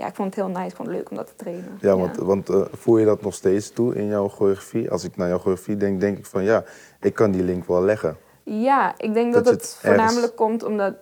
[0.00, 0.68] ja, ik vond het heel nice.
[0.68, 1.78] Ik vond het leuk om dat te trainen.
[1.80, 4.90] Ja, want, want eh, voer je dat nog steeds toe in jouw choreografie?
[4.90, 6.64] Als ik naar jouw choreografie denk, denk ik van ja,
[7.00, 8.16] ik kan die link wel leggen.
[8.42, 10.94] Ja, ik denk Dat het voornamelijk komt omdat...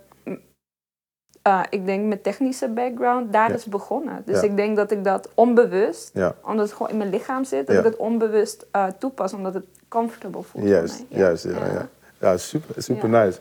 [1.42, 3.54] eh, ik denk mijn technische background daar Ja.
[3.54, 4.22] is begonnen.
[4.24, 4.46] Dus Ja.
[4.46, 7.76] ik denk dat ik dat onbewust, Ja, omdat het gewoon in mijn lichaam zit, dat
[7.76, 10.96] ik het onbewust eh, toepas, omdat het comfortable voelt juist.
[10.96, 11.18] voor mij.
[11.18, 11.88] Juist, ja, ja.
[12.20, 12.36] ja.
[12.36, 13.38] super, super nice.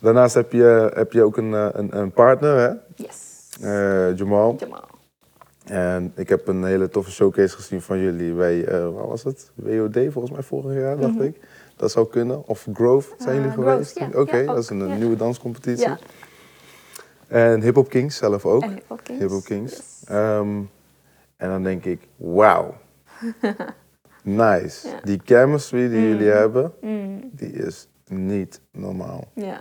[0.00, 2.74] Daarnaast heb je, heb je ook een, een, een partner, hè?
[3.04, 3.26] Yes.
[4.18, 4.56] Jamal.
[4.58, 4.84] Jamal.
[5.68, 9.50] En ik heb een hele toffe showcase gezien van jullie bij, eh waar was het?
[9.54, 11.22] WOD volgens mij vorig jaar, dacht Mhm.
[11.22, 11.40] ik.
[11.76, 12.46] Dat zou kunnen.
[12.48, 13.98] Of Grove zijn jullie Grove, geweest?
[13.98, 14.08] ja.
[14.14, 15.88] Oké, dat is een nieuwe danscompetitie.
[17.26, 18.62] En Hip Hop Kings zelf ook.
[18.62, 19.20] En Hip Hop Kings.
[19.20, 19.72] Hip Hop Kings.
[19.72, 20.02] Yes.
[20.06, 20.48] Ehm,
[21.36, 22.74] en dan denk ik, wauw.
[24.22, 24.88] nice.
[25.04, 26.06] Die chemistry die Mm.
[26.08, 29.24] jullie hebben, Mm, die is niet normaal.
[29.34, 29.60] ja.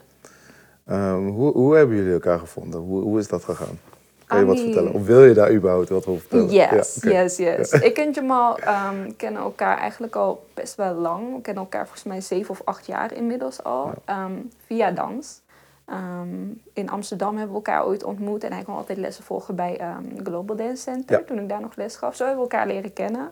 [0.86, 2.80] Ehm, hoe, hoe hebben jullie elkaar gevonden?
[2.80, 3.80] Hoe, hoe is dat gegaan?
[4.28, 4.94] Kan je wat vertellen?
[4.94, 6.50] Of wil je daar überhaupt wat over vertellen?
[6.50, 7.72] Yes, Ja, yes, yes.
[7.72, 11.36] Ik en Jamal ehm, kennen elkaar eigenlijk al best wel lang.
[11.36, 13.92] We kennen elkaar volgens mij zeven of acht jaar inmiddels al.
[14.06, 14.32] ehm,
[14.66, 15.42] via dans.
[15.86, 16.30] Ehm,
[16.74, 18.44] in Amsterdam hebben we elkaar ooit ontmoet.
[18.44, 19.80] En hij kon altijd lessen volgen bij
[20.24, 21.26] Global Dance Center.
[21.26, 22.16] Toen ik daar nog les gaf.
[22.16, 23.32] Zo hebben we elkaar leren kennen.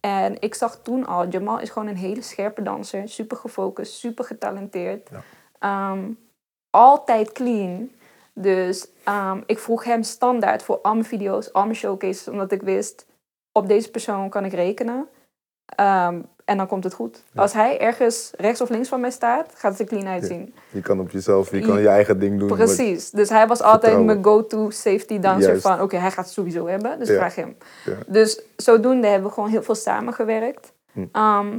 [0.00, 3.08] En ik zag toen al, Jamal is gewoon een hele scherpe danser.
[3.08, 5.08] Super gefocust, super getalenteerd.
[6.70, 7.90] Altijd clean.
[8.34, 12.62] Dus ehm, ik vroeg hem standaard voor al mijn video's, al mijn showcases, omdat ik
[12.62, 13.06] wist,
[13.52, 15.08] op deze persoon kan ik rekenen.
[15.66, 17.22] Ehm, en dan komt het goed.
[17.32, 17.40] Ja.
[17.40, 20.54] Als hij ergens rechts of links van mij staat, gaat het er clean uitzien.
[20.70, 22.48] Je kan op jezelf, je kan je eigen ding doen.
[22.48, 23.10] Precies.
[23.10, 25.62] Dus hij was altijd mijn go-to safety dancer Juist.
[25.62, 27.14] van, oké, hij gaat het sowieso hebben, dus Ja.
[27.14, 27.56] vraag hem.
[27.84, 27.96] Ja.
[28.06, 30.72] Dus zodoende hebben we gewoon heel veel samengewerkt.
[30.92, 31.06] Hm.
[31.12, 31.58] Ehm,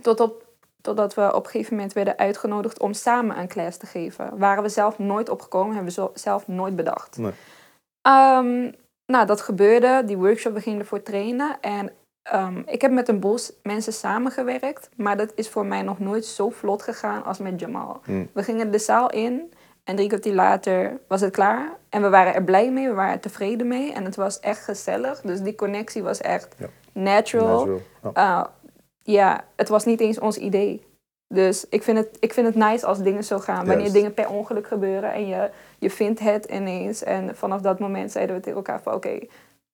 [0.00, 0.43] tot op,
[0.84, 4.38] totdat we op een gegeven moment werden uitgenodigd om samen een class te geven.
[4.38, 7.16] Waren we zelf nooit opgekomen, hebben we zelf nooit bedacht.
[7.18, 7.32] Nee.
[8.02, 8.70] Ehm,
[9.06, 10.02] nou, dat gebeurde.
[10.06, 11.60] Die workshop, we gingen ervoor trainen.
[11.60, 11.90] En
[12.22, 14.88] ehm, ik heb met een bos mensen samengewerkt.
[14.96, 18.00] Maar dat is voor mij nog nooit zo vlot gegaan als met Jamal.
[18.04, 18.24] Hm.
[18.32, 19.52] We gingen de zaal in.
[19.84, 21.76] En drie kwartier later was het klaar.
[21.88, 22.88] En we waren er blij mee.
[22.88, 23.92] We waren tevreden mee.
[23.92, 25.20] En het was echt gezellig.
[25.20, 26.66] Dus die connectie was echt Ja.
[26.92, 27.66] natural.
[27.66, 27.80] Natural.
[28.16, 28.44] Uh,
[29.04, 30.82] ja, het was niet eens ons idee.
[31.28, 33.56] Dus ik vind het, ik vind het nice als dingen zo gaan.
[33.56, 33.92] Wanneer Juist.
[33.92, 37.02] dingen per ongeluk gebeuren en je, je vindt het ineens.
[37.02, 39.18] En vanaf dat moment zeiden we tegen elkaar van oké,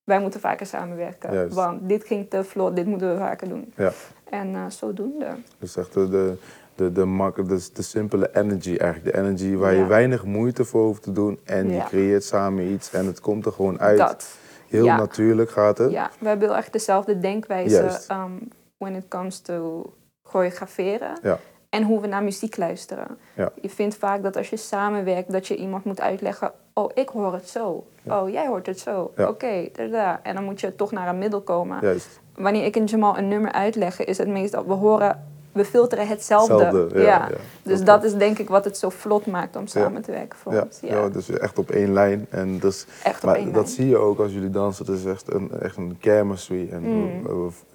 [0.05, 1.33] wij moeten vaker samenwerken.
[1.33, 1.55] Juist.
[1.55, 3.73] Want dit ging te vlot, dit moeten we vaker doen.
[3.77, 3.93] Ja.
[4.31, 5.27] En eh, zodoende.
[5.59, 6.37] Dus echt de, de,
[6.75, 9.14] de, de, de, de simpele energy eigenlijk.
[9.14, 11.38] De energy waar je weinig moeite voor hoeft te doen.
[11.45, 13.99] En je creëert samen iets en het komt er gewoon uit.
[13.99, 14.38] Dat.
[14.69, 15.90] Heel natuurlijk gaat het.
[15.90, 18.49] Ja, we hebben heel erg dezelfde denkwijze um,
[18.81, 19.85] when it comes to
[20.23, 21.19] choreograferen.
[21.23, 21.38] Ja.
[21.69, 23.07] En hoe we naar muziek luisteren.
[23.35, 23.53] Ja.
[23.61, 26.53] Je vindt vaak dat als je samenwerkt, dat je iemand moet uitleggen...
[26.75, 27.85] Oh, ik hoor het zo.
[28.03, 28.23] Ja.
[28.23, 29.12] Oh, jij hoort het zo.
[29.19, 30.21] Oké, da.
[30.23, 31.79] En dan moet je toch naar een middel komen.
[31.81, 32.21] Juist.
[32.35, 34.66] Wanneer ik en Jamal een nummer uitleggen, is het meestal...
[34.66, 36.64] We horen, we filteren hetzelfde.
[36.64, 37.29] Hetzelfde, ja.
[37.62, 40.53] Dus Dat is denk ik wat het zo vlot maakt om samen te werken voor
[40.53, 40.81] Ja, ons.
[40.81, 40.88] Ja.
[40.97, 42.27] ja, dus echt op één lijn.
[42.31, 43.66] En dus, Echt maar dat lijn.
[43.66, 44.87] zie je ook als jullie dansen.
[44.87, 46.69] Het is echt een, echt een chemistry.
[46.71, 47.23] En Mm.
[47.23, 47.70] we- we-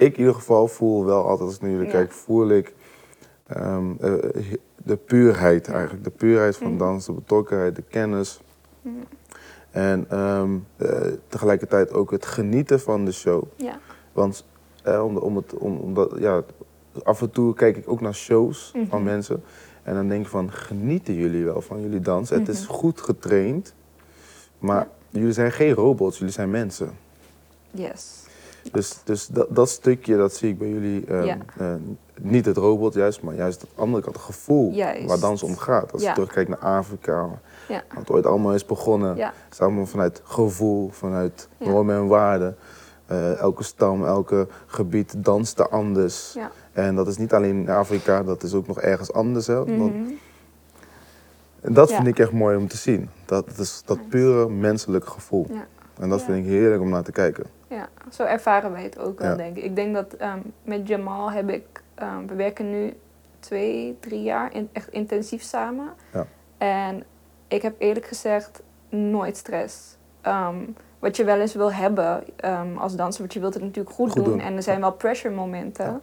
[0.00, 1.92] ik in ieder geval voel wel altijd als ik naar jullie Ja.
[1.92, 2.74] kijk, voel ik
[3.46, 4.12] ehm, eh,
[4.84, 6.04] de puurheid eigenlijk.
[6.04, 6.78] De puurheid van Mm.
[6.78, 8.40] dans, de betrokkenheid, de kennis.
[8.82, 9.02] Mm.
[9.70, 13.42] En ehm, eh, tegelijkertijd ook het genieten van de show.
[13.56, 13.78] Ja.
[14.12, 14.46] Want
[14.82, 16.42] eh, om, om het, om, omdat, ja,
[17.02, 19.02] af en toe kijk ik ook naar shows van Mhm.
[19.02, 19.42] mensen.
[19.82, 22.30] En dan denk ik van, genieten jullie wel van jullie dans?
[22.30, 22.72] Het is Mhm.
[22.72, 23.74] goed getraind,
[24.58, 26.90] maar jullie zijn geen robots, jullie zijn mensen.
[27.70, 28.24] Yes.
[28.72, 31.04] Dus, dus dat, dat stukje, dat zie ik bij jullie.
[31.06, 31.36] ehm, Ja.
[31.58, 31.66] eh,
[32.20, 35.06] niet het robot juist, maar juist het andere kant, het gevoel Juist.
[35.06, 35.92] waar dans om gaat.
[35.92, 36.08] Als Ja.
[36.08, 37.28] je terugkijkt naar Afrika,
[37.68, 37.82] Ja.
[37.88, 39.16] het ooit allemaal is begonnen.
[39.18, 42.56] Het is allemaal vanuit gevoel, vanuit normen en waarden.
[43.06, 46.36] Eh, elke stam, elke gebied danste anders.
[46.72, 49.46] En dat is niet alleen in Afrika, dat is ook nog ergens anders.
[49.46, 49.60] Hè?
[49.64, 49.92] Mhm.
[51.60, 53.08] En dat vind ik echt mooi om te zien.
[53.26, 55.46] Dat, dat is dat pure menselijke gevoel.
[56.00, 57.44] En dat vind ik heerlijk om naar te kijken.
[57.70, 59.36] Ja, zo ervaren wij het ook wel, Ja.
[59.36, 59.64] denk ik.
[59.64, 61.82] Ik denk dat ehm, met Jamal heb ik...
[61.94, 62.96] ehm, we werken nu
[63.38, 65.88] twee, drie jaar in, echt intensief samen.
[66.12, 66.26] Ja.
[66.58, 67.04] En
[67.48, 69.96] ik heb eerlijk gezegd nooit stress.
[70.20, 70.56] Ehm,
[70.98, 72.24] wat je wel eens wil hebben
[72.78, 74.32] als danser, want je wilt het natuurlijk goed, Goed doen.
[74.32, 74.40] doen.
[74.40, 76.02] En er zijn wel pressure momenten.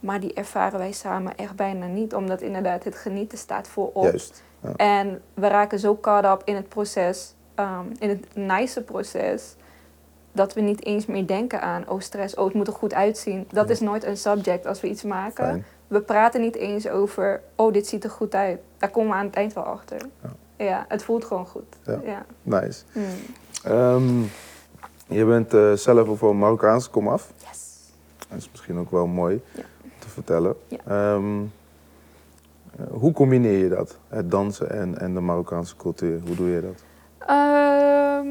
[0.00, 2.14] Maar die ervaren wij samen echt bijna niet.
[2.14, 4.02] Omdat inderdaad het genieten staat voorop.
[4.04, 4.42] Juist.
[4.60, 4.72] Ja.
[4.76, 7.34] En we raken zo caught up in het proces,
[7.98, 9.56] in het nice proces,
[10.34, 13.46] dat we niet eens meer denken aan, oh stress, oh het moet er goed uitzien.
[13.52, 13.72] Dat Ja.
[13.72, 15.44] is nooit een subject als we iets maken.
[15.44, 15.64] Fijn.
[15.86, 18.60] We praten niet eens over, oh dit ziet er goed uit.
[18.78, 19.96] Daar komen we aan het eind wel achter.
[20.22, 20.30] Ja.
[20.64, 21.76] Ja, het voelt gewoon goed.
[21.82, 22.00] Ja.
[22.04, 22.24] Ja.
[22.42, 22.82] Nice.
[22.92, 23.04] Hmm.
[23.64, 24.20] Ehm,
[25.06, 27.32] je bent eh, zelf ook van Marokkaanse komaf.
[27.36, 27.76] Yes.
[28.28, 29.42] Dat is misschien ook wel mooi
[29.82, 30.56] om te vertellen.
[30.68, 30.78] Ja.
[30.86, 31.22] Eh,
[32.90, 33.98] hoe combineer je dat?
[34.08, 36.20] Het dansen en, en de Marokkaanse cultuur.
[36.26, 36.82] Hoe doe je dat?
[37.28, 38.26] Ehm,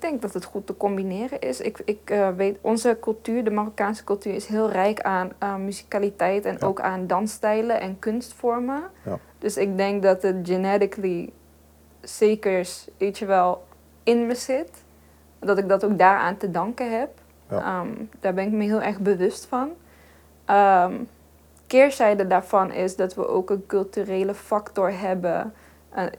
[0.00, 1.60] ik denk dat het goed te combineren is.
[1.60, 6.44] Ik, ik eh, weet, onze cultuur, de Marokkaanse cultuur, is heel rijk aan eh, muzikaliteit
[6.44, 6.66] en Ja.
[6.66, 8.82] ook aan dansstijlen en kunstvormen.
[9.04, 9.18] Ja.
[9.38, 11.32] Dus ik denk dat het genetically
[12.00, 13.64] zeker, weet je wel,
[14.02, 14.70] in me zit.
[15.38, 17.10] Dat ik dat ook daaraan te danken heb.
[17.50, 17.58] Ja.
[17.58, 17.88] Ehm,
[18.20, 19.70] daar ben ik me heel erg bewust van.
[20.44, 20.94] Ehm,
[21.66, 25.54] keerzijde daarvan is dat we ook een culturele factor hebben.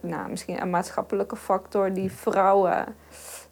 [0.02, 2.86] nou, misschien een maatschappelijke factor die vrouwen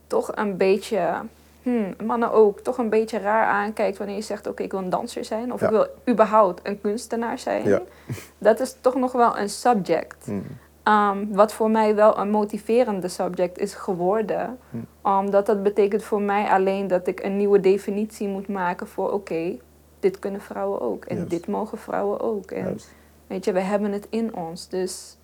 [0.10, 1.22] toch een beetje,
[1.64, 4.90] hmm, mannen ook, toch een beetje raar aankijkt wanneer je zegt: Oké, ik wil een
[4.90, 5.66] danser zijn of Ja.
[5.66, 7.68] ik wil überhaupt een kunstenaar zijn.
[7.68, 7.82] Ja.
[8.38, 10.26] Dat is toch nog wel een subject.
[10.26, 10.44] Hmm.
[10.84, 14.60] Um, wat voor mij wel een motiverende subject is geworden.
[14.70, 14.78] Hm.
[15.18, 19.58] Omdat dat betekent voor mij alleen dat ik een nieuwe definitie moet maken voor oké,
[20.00, 21.06] dit kunnen vrouwen ook.
[21.06, 22.52] En dit mogen vrouwen ook.
[22.52, 22.80] En
[23.28, 24.68] weet je, we hebben het in ons.
[24.68, 25.18] Dus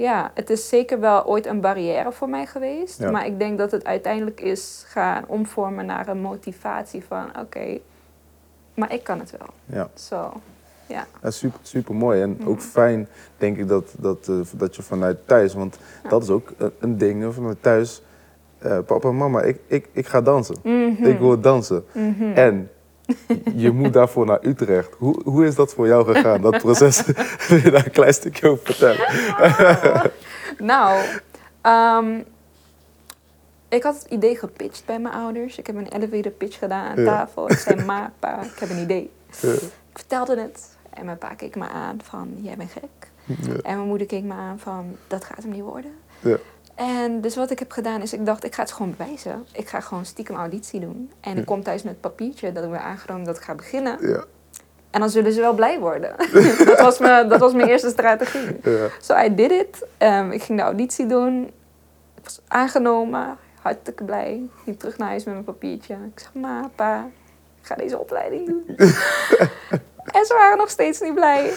[0.00, 2.98] ja, het is zeker wel ooit een barrière voor mij geweest.
[2.98, 3.10] Ja.
[3.10, 7.78] Maar ik denk dat het uiteindelijk is gaan omvormen naar een motivatie van oké,
[8.74, 9.48] maar ik kan het wel.
[9.66, 9.88] Ja.
[9.94, 10.32] Zo.
[10.86, 11.06] Ja.
[11.22, 12.22] Ja, super, super mooi.
[12.22, 12.48] En Mhm.
[12.48, 13.08] ook fijn,
[13.38, 16.08] denk ik, dat, dat, eh, dat je vanuit thuis, want Ja.
[16.08, 18.02] dat is ook een, een ding, vanuit thuis.
[18.58, 20.56] eh, papa en mama, ik, ik, ik ga dansen.
[20.62, 21.04] Mhm.
[21.04, 21.84] Ik wil dansen.
[21.92, 22.32] Mhm.
[22.34, 22.70] En
[23.54, 24.94] je moet daarvoor naar Utrecht.
[24.98, 27.02] Hoe, hoe is dat voor jou gegaan, dat proces?
[27.48, 30.10] Wil je daar een klein stukje over vertellen?
[30.58, 31.04] Nou,
[31.60, 32.20] ehm,
[33.68, 35.58] ik had het idee gepitcht bij mijn ouders.
[35.58, 37.04] Ik heb een elevator pitch gedaan aan Ja.
[37.04, 37.50] tafel.
[37.50, 39.10] Ik zei, ma, pa, ik heb een idee.
[39.40, 39.60] Ja, Ik
[39.98, 40.76] vertelde het.
[40.90, 43.10] En mijn pa keek me aan van, jij bent gek.
[43.24, 45.90] ja, En mijn moeder keek me aan van, dat gaat hem niet worden.
[46.80, 49.46] En dus wat ik heb gedaan is, ik dacht, ik ga het gewoon bewijzen.
[49.52, 51.12] Ik ga gewoon stiekem auditie doen.
[51.20, 54.08] En ik kom thuis met het papiertje dat ik ben aangenomen dat ik ga beginnen.
[54.08, 54.24] ja,
[54.90, 56.14] En dan zullen ze wel blij worden.
[56.66, 58.60] dat, was mijn, dat was mijn eerste strategie.
[58.62, 58.86] ja.
[59.00, 59.86] So I did it.
[59.98, 61.44] Ehm, ik ging de auditie doen.
[62.14, 63.36] Ik was aangenomen.
[63.62, 64.32] Hartstikke blij.
[64.32, 65.94] Ik ging terug naar huis met mijn papiertje.
[65.94, 67.08] Ik zeg, ma, pa,
[67.60, 68.64] ik ga deze opleiding doen.
[70.16, 71.52] en ze waren nog steeds niet blij.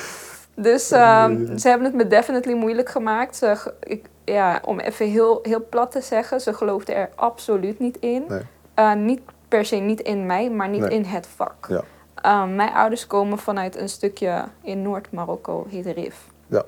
[0.55, 3.35] Dus ehm, ze hebben het me definitely moeilijk gemaakt.
[3.35, 7.97] Ze, ik, ja, om even heel, heel plat te zeggen, ze geloofden er absoluut niet
[7.99, 8.23] in.
[8.27, 8.41] Nee.
[8.73, 10.89] Eh, niet per se niet in mij, maar niet Nee.
[10.89, 11.65] in het vak.
[11.69, 11.83] Ja.
[12.15, 16.27] Ehm, mijn ouders komen vanuit een stukje in Noord-Marokko, heet Rif.
[16.47, 16.63] Ja.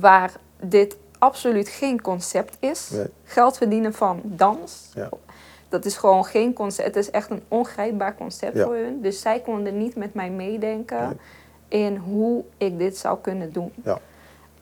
[0.00, 2.90] Waar dit absoluut geen concept is.
[2.90, 3.06] Nee.
[3.24, 4.90] Geld verdienen van dans.
[4.94, 5.08] Ja.
[5.68, 6.86] Dat is gewoon geen concept.
[6.86, 8.64] Het is echt een ongrijpbaar concept Ja.
[8.64, 9.00] voor hun.
[9.02, 11.06] Dus zij konden niet met mij meedenken
[11.68, 11.82] Nee.
[11.84, 13.72] in hoe ik dit zou kunnen doen.
[13.84, 13.98] Ja.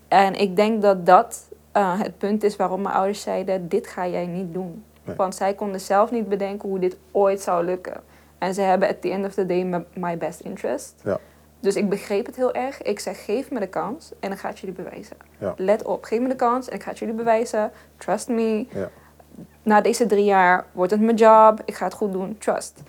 [0.08, 1.42] En ik denk dat dat
[1.74, 4.84] eh, het punt is waarom mijn ouders zeiden: dit ga jij niet doen.
[5.04, 5.16] Nee.
[5.16, 8.00] Want zij konden zelf niet bedenken hoe dit ooit zou lukken.
[8.38, 10.94] En ze hebben at the end of the day my- best interest.
[11.04, 11.18] Ja.
[11.60, 12.82] Dus ik begreep het heel erg.
[12.82, 15.16] Ik zeg, geef me de kans en dan ga ik jullie bewijzen.
[15.38, 15.54] Ja.
[15.56, 17.70] Let op, geef me de kans en ik ga het jullie bewijzen.
[17.96, 18.66] Trust me.
[18.70, 18.88] Ja.
[19.62, 21.62] Na deze drie jaar wordt het mijn job.
[21.64, 22.38] Ik ga het goed doen.
[22.38, 22.82] Trust.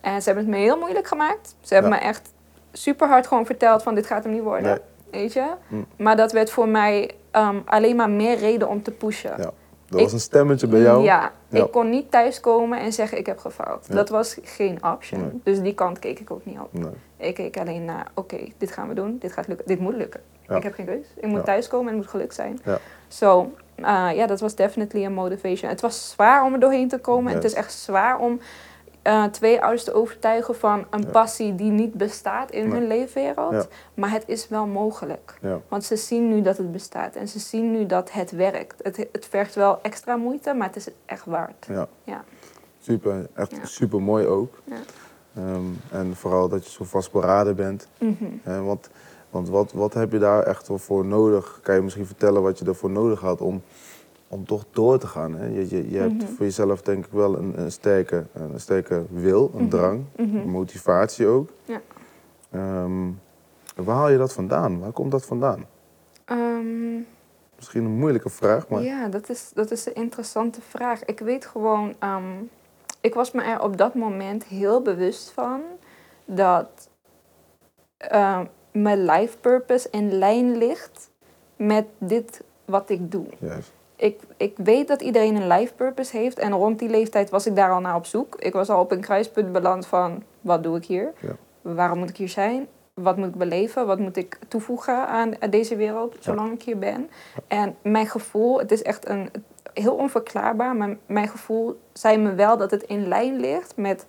[0.00, 1.54] En ze hebben het me heel moeilijk gemaakt.
[1.60, 2.32] Ze hebben me echt
[2.72, 4.62] super hard gewoon verteld van dit gaat hem niet worden.
[5.10, 5.20] Nee.
[5.22, 5.50] Weet je?
[5.68, 5.86] Mm.
[5.96, 9.30] Maar dat werd voor mij ehm, alleen maar meer reden om te pushen.
[9.30, 9.50] Ja.
[9.86, 11.02] Dat Ik- was een stemmetje bij jou.
[11.02, 11.64] Ja, Ja.
[11.64, 13.86] ik kon niet thuiskomen en zeggen ik heb gefaald.
[13.88, 13.94] Ja.
[13.94, 15.20] Dat was geen option.
[15.20, 15.40] Nee.
[15.44, 16.68] Dus die kant keek ik ook niet op.
[16.72, 16.90] Nee.
[17.16, 20.20] Ik keek alleen naar, oké, dit gaan we doen, dit gaat lukken, dit moet lukken.
[20.48, 20.56] Ja.
[20.56, 21.06] Ik heb geen keus.
[21.16, 22.58] Ik moet thuiskomen en het moet geluk zijn.
[22.64, 22.78] Ja.
[23.08, 25.70] So, uh, ja, dat was definitely een motivation.
[25.70, 27.32] Het was zwaar om er doorheen te komen.
[27.32, 28.40] Het is echt zwaar om
[29.04, 31.08] uh, twee ouders te overtuigen van een Ja.
[31.08, 32.78] passie die niet bestaat in Nee.
[32.78, 33.52] hun leefwereld.
[33.52, 33.64] Ja.
[33.94, 35.34] Maar het is wel mogelijk.
[35.40, 35.60] Ja.
[35.68, 38.74] Want ze zien nu dat het bestaat en ze zien nu dat het werkt.
[38.82, 41.66] Het, het vergt wel extra moeite, maar het is het echt waard.
[41.68, 41.88] Ja.
[42.04, 42.24] Ja.
[42.80, 44.54] Super, echt super mooi ook.
[44.64, 44.76] Ja.
[45.36, 47.88] Ehm, en vooral dat je zo vastberaden bent.
[47.98, 48.64] Mhm.
[48.64, 48.90] Want
[49.30, 51.60] want wat, wat heb je daar echt voor nodig?
[51.62, 53.62] Kan je misschien vertellen wat je ervoor nodig had om,
[54.28, 55.34] om toch door te gaan?
[55.34, 55.46] Hè?
[55.46, 56.26] Je, je, je hebt Mhm.
[56.26, 59.70] voor jezelf denk ik wel een, een, sterke, een sterke wil, een Mhm.
[59.70, 60.48] drang, Mhm.
[60.48, 61.48] motivatie ook.
[61.64, 61.80] Ja.
[62.50, 63.10] Ehm,
[63.76, 64.80] waar haal je dat vandaan?
[64.80, 65.64] Waar komt dat vandaan?
[66.24, 66.96] Ehm,
[67.56, 71.04] Misschien een moeilijke vraag, maar Ja, dat is, dat is een interessante vraag.
[71.04, 72.22] Ik weet gewoon, ehm,
[73.00, 75.60] ik was me er op dat moment heel bewust van
[76.24, 76.88] dat
[78.72, 81.10] mijn life purpose in lijn ligt
[81.56, 83.26] met dit wat ik doe.
[83.38, 83.72] juist.
[84.00, 87.56] Ik, ik weet dat iedereen een life purpose heeft en rond die leeftijd was ik
[87.56, 88.34] daar al naar op zoek.
[88.34, 91.12] Ik was al op een kruispunt beland van wat doe ik hier?
[91.20, 91.36] Ja.
[91.62, 92.66] Waarom moet ik hier zijn?
[92.94, 93.86] Wat moet ik beleven?
[93.86, 97.10] Wat moet ik toevoegen aan deze wereld zolang ik hier ben?
[97.46, 99.30] En mijn gevoel, het is echt een,
[99.72, 104.06] heel onverklaarbaar, maar mijn gevoel zei me wel dat het in lijn ligt met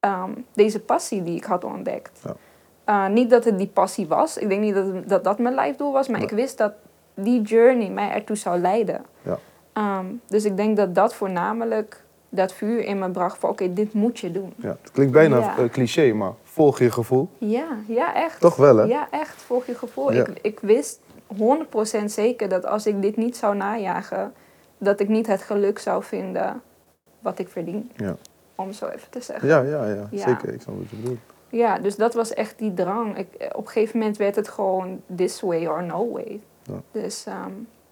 [0.00, 2.20] ehm, deze passie die ik had ontdekt.
[2.24, 2.36] Ja.
[2.88, 4.38] Uh, niet dat het die passie was.
[4.38, 6.28] Ik denk niet dat het- dat, dat mijn lijfdoel was, maar Nee.
[6.28, 6.72] ik wist dat
[7.14, 9.04] die journey mij ertoe zou leiden.
[9.22, 9.38] Ja.
[9.98, 13.92] Um, dus ik denk dat dat voornamelijk dat vuur in me bracht van oké, dit
[13.92, 14.52] moet je doen.
[14.56, 14.76] Ja.
[14.82, 15.58] Het klinkt bijna Ja.
[15.58, 17.28] eh, cliché, maar volg je gevoel.
[17.38, 18.40] Ja, ja echt.
[18.40, 18.84] Toch wel, hè?
[18.84, 19.42] Ja, echt.
[19.42, 20.12] Volg je gevoel.
[20.12, 20.20] Ja.
[20.26, 24.32] Ik, ik wist 100% zeker dat als ik dit niet zou najagen,
[24.78, 26.62] dat ik niet het geluk zou vinden
[27.20, 27.90] wat ik verdien.
[27.96, 28.16] Ja.
[28.54, 29.48] Om zo even te zeggen.
[29.48, 30.26] Ja, ja, ja, Ja.
[30.28, 30.52] zeker.
[30.52, 31.18] Ik snap wat je bedoelt.
[31.48, 33.18] Ja, dus dat was echt die drang.
[33.18, 36.40] Ik, op een gegeven moment werd het gewoon this way or no way.
[36.64, 36.74] Ja.
[36.90, 37.50] Dus ehm,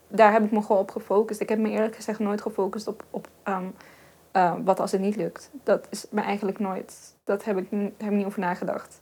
[0.09, 1.41] daar heb ik me gewoon op gefocust.
[1.41, 3.65] Ik heb me eerlijk gezegd nooit gefocust op, op ehm,
[4.31, 5.51] eh, wat als het niet lukt.
[5.65, 9.01] Dat is me eigenlijk nooit, dat heb ik, niet- heb niet over nagedacht.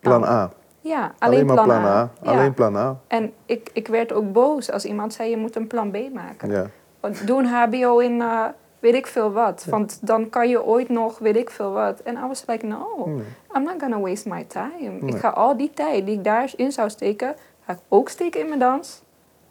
[0.00, 0.28] Plan Oh.
[0.28, 0.50] A.
[0.80, 1.96] Ja, alleen, Alleen, maar plan, plan A.
[2.00, 2.10] A.
[2.22, 2.30] Ja.
[2.30, 2.98] Alleen plan A.
[3.06, 6.50] En ik, ik werd ook boos als iemand zei je moet een plan B maken.
[6.50, 6.66] Ja.
[7.00, 8.44] Want Doe een HBO in eh,
[8.78, 9.64] weet ik veel wat.
[9.70, 12.00] Want dan kan je ooit nog weet ik veel wat.
[12.00, 13.24] En I was like, no, Nee.
[13.56, 14.90] I'm not gonna waste my time.
[15.00, 15.10] Nee.
[15.14, 18.46] Ik ga al die tijd die ik daarin zou steken, ga ik ook steken in
[18.48, 19.02] mijn dans.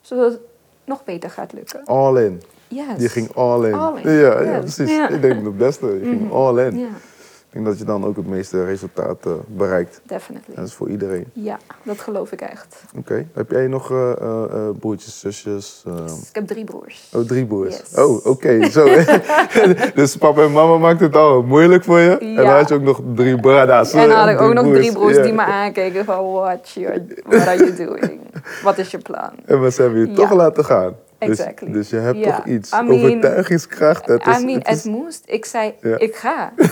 [0.05, 0.41] Zodat het
[0.85, 1.81] nog beter gaat lukken.
[1.85, 2.41] All in.
[2.67, 2.85] Yes.
[2.97, 3.73] Je ging all in.
[3.73, 4.75] All in, Ja, ja yes.
[4.75, 4.95] precies.
[4.95, 5.09] Ja.
[5.09, 5.87] Ik denk het beste.
[5.87, 6.31] Je ging Mhm.
[6.33, 6.87] all in.
[7.55, 7.61] Ja.
[7.61, 10.01] denk dat je dan ook het meeste resultaat eh, bereikt.
[10.03, 10.55] Definitely.
[10.55, 11.25] En dat is voor iedereen.
[11.33, 12.83] Ja, dat geloof ik echt.
[12.97, 13.27] Oké.
[13.33, 15.83] Heb jij nog eh, eh, broertjes, zusjes?
[15.87, 16.05] ehm?
[16.05, 17.09] Ik heb drie broers.
[17.13, 17.77] Oh, drie broers.
[17.77, 17.93] Yes.
[18.05, 18.69] Oh, oké.
[18.69, 18.85] Zo.
[19.95, 22.17] dus papa en mama maakt het al moeilijk voor je.
[22.17, 22.55] En dan Ja.
[22.57, 23.93] had je ook nog drie brada's.
[23.93, 25.23] En dan had ik ook nog drie broers Ja.
[25.23, 28.19] die me aankeken van, what, you, what are you doing?
[28.63, 29.31] Wat is je plan?
[29.45, 30.15] En we hebben je Ja.
[30.15, 30.95] toch laten gaan.
[31.19, 31.71] Dus, Exactly.
[31.71, 32.35] dus je hebt Ja.
[32.35, 32.71] toch iets.
[32.71, 34.05] I mean- Overtuigingskracht.
[34.05, 35.23] Het is, I mean, het is- moest.
[35.25, 35.97] Ik zei, Ja.
[35.97, 36.51] ik ga.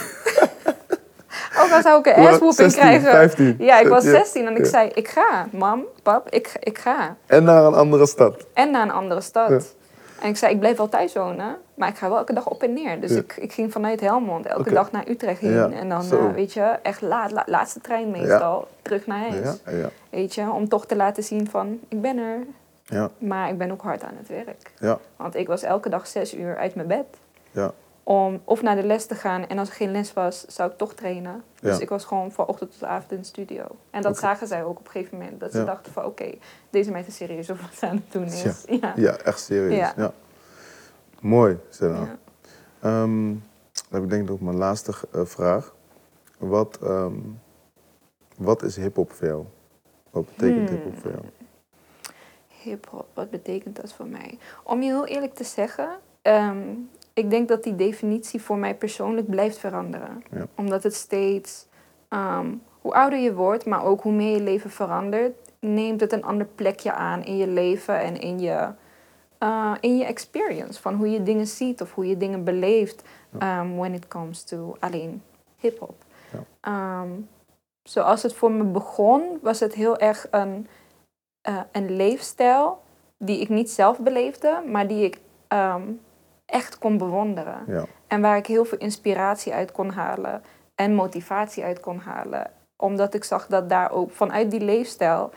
[1.62, 3.12] ook al zou ik een asswhooping 16, krijgen.
[3.12, 3.56] 15.
[3.60, 4.10] Ja, ik was Ja.
[4.12, 5.48] 16 en ik zei, ik ga.
[5.52, 7.16] Mam, pap, ik, ik ga.
[7.26, 8.46] En naar een andere stad.
[8.54, 9.76] En naar een andere stad.
[10.22, 12.64] En ik zei, ik blijf wel thuis wonen, maar ik ga wel elke dag op
[12.64, 13.00] en neer.
[13.00, 13.18] Dus Ja.
[13.18, 15.52] ik, ik ging vanuit Helmond elke dag naar Utrecht heen.
[15.52, 19.58] Ja, En dan, eh, weet je, echt laat, la- laatste trein meestal, terug naar huis.
[20.10, 22.38] Weet je, om toch te laten zien van, ik ben er.
[22.86, 24.72] ja, Maar ik ben ook hard aan het werk.
[24.80, 27.06] ja, Want ik was elke dag zes uur uit mijn bed.
[28.04, 29.48] Om of naar de les te gaan.
[29.48, 31.44] En als er geen les was, zou ik toch trainen.
[31.62, 33.64] Dus ik was gewoon van ochtend tot avond in de studio.
[33.90, 35.40] En dat zagen zij ook op een gegeven moment.
[35.40, 35.66] Dat ze Ja.
[35.66, 36.32] dachten van oké,
[36.70, 38.64] deze meid is serieus of wat ze aan het doen is.
[38.82, 38.94] Ja.
[38.96, 39.92] Ja, echt serieus.
[39.96, 40.14] Ja.
[41.22, 42.00] Mooi, Senna.
[42.02, 42.18] Ja.
[42.80, 43.42] Ehm, dan
[43.92, 45.76] heb ik denk ik nog mijn laatste eh, vraag.
[46.38, 47.16] Wat, ehm,
[48.38, 49.46] wat is hip-hop voor jou?
[50.10, 50.78] Wat betekent Hmm.
[50.78, 51.24] hip-hop voor jou?
[52.48, 54.38] Hip-hop, wat betekent dat voor mij?
[54.64, 55.90] Om je heel eerlijk te zeggen,
[56.22, 56.58] ehm,
[57.14, 60.24] ik denk dat die definitie voor mij persoonlijk blijft veranderen.
[60.32, 60.46] Ja.
[60.56, 61.68] Omdat het steeds,
[62.08, 62.48] ehm,
[62.82, 66.48] hoe ouder je wordt, maar ook hoe meer je leven verandert, neemt het een ander
[66.56, 68.70] plekje aan in je leven en in je,
[69.38, 70.82] eh, in je experience.
[70.82, 73.04] Van hoe je dingen ziet of hoe je dingen beleeft
[73.40, 75.22] um, when it comes to alleen
[75.58, 75.96] hip-hop.
[76.32, 76.44] Ja.
[76.60, 77.10] Ehm,
[77.84, 80.68] zoals het voor me begon, was het heel erg een,
[81.42, 82.82] eh, een leefstijl
[83.18, 85.82] die ik niet zelf beleefde, maar die ik ehm,
[86.54, 87.64] echt kon bewonderen.
[87.68, 90.42] Ja, En waar ik heel veel inspiratie uit kon halen
[90.76, 92.52] en motivatie uit kon halen.
[92.78, 95.32] Omdat ik zag dat daar ook vanuit die leefstijl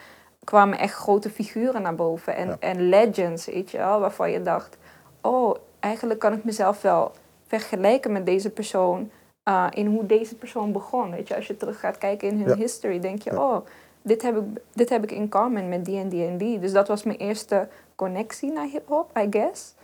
[0.44, 2.36] kwamen echt grote figuren naar boven.
[2.36, 2.56] En, Ja.
[2.60, 4.76] en legends, weet je wel, waarvan je dacht...
[5.22, 7.12] Oh, eigenlijk kan ik mezelf wel
[7.46, 9.10] vergelijken met deze persoon...
[9.48, 11.10] uh, in hoe deze persoon begon.
[11.10, 12.56] Weet je, als je terug gaat kijken in hun Ja.
[12.56, 13.40] history, denk je...
[13.40, 13.56] Oh,
[14.02, 16.58] dit heb, ik, dit heb ik in common met die en die en die.
[16.58, 19.74] Dus dat was mijn eerste connectie naar hip-hop, I guess.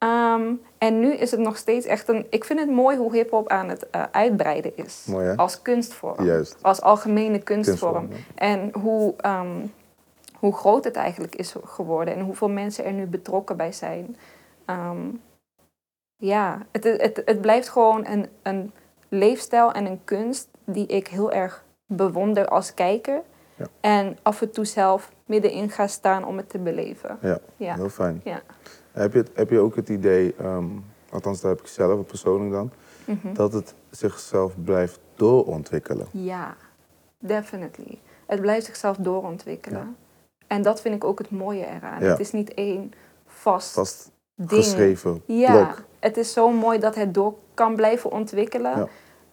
[0.00, 2.26] Ehm, en nu is het nog steeds echt een.
[2.30, 5.04] Ik vind het mooi hoe hip-hop aan het eh, uitbreiden is.
[5.08, 5.36] Mooi?
[5.36, 6.24] Als kunstvorm.
[6.24, 6.56] Juist.
[6.62, 8.08] Als algemene kunstvorm.
[8.08, 9.66] Kunstvorm, En hoe, ehm,
[10.38, 12.14] hoe groot het eigenlijk is geworden.
[12.14, 14.16] En hoeveel mensen er nu betrokken bij zijn.
[14.64, 15.08] Ehm,
[16.16, 18.72] ja, het, het, het blijft gewoon een, een
[19.08, 23.22] leefstijl en een kunst die ik heel erg bewonder als kijker.
[23.56, 23.66] Ja.
[23.80, 27.18] En af en toe zelf middenin ga staan om het te beleven.
[27.22, 27.74] Ja, Ja.
[27.74, 28.20] heel fijn.
[28.24, 28.40] Ja.
[29.00, 30.64] Heb je, het- heb je ook het idee, ehm,
[31.10, 32.70] althans dat heb ik zelf persoonlijk dan,
[33.04, 33.34] Mhm.
[33.34, 36.06] dat het zichzelf blijft doorontwikkelen?
[36.10, 36.56] Ja,
[37.18, 37.98] definitely.
[38.26, 39.96] Het blijft zichzelf doorontwikkelen.
[40.46, 42.00] En dat vind ik ook het mooie eraan.
[42.04, 42.10] Ja.
[42.10, 42.92] Het is niet één
[43.26, 44.50] vast, Vast ding.
[44.50, 45.82] geschreven Ja, blok.
[45.98, 48.88] het is zo mooi dat het door kan blijven ontwikkelen.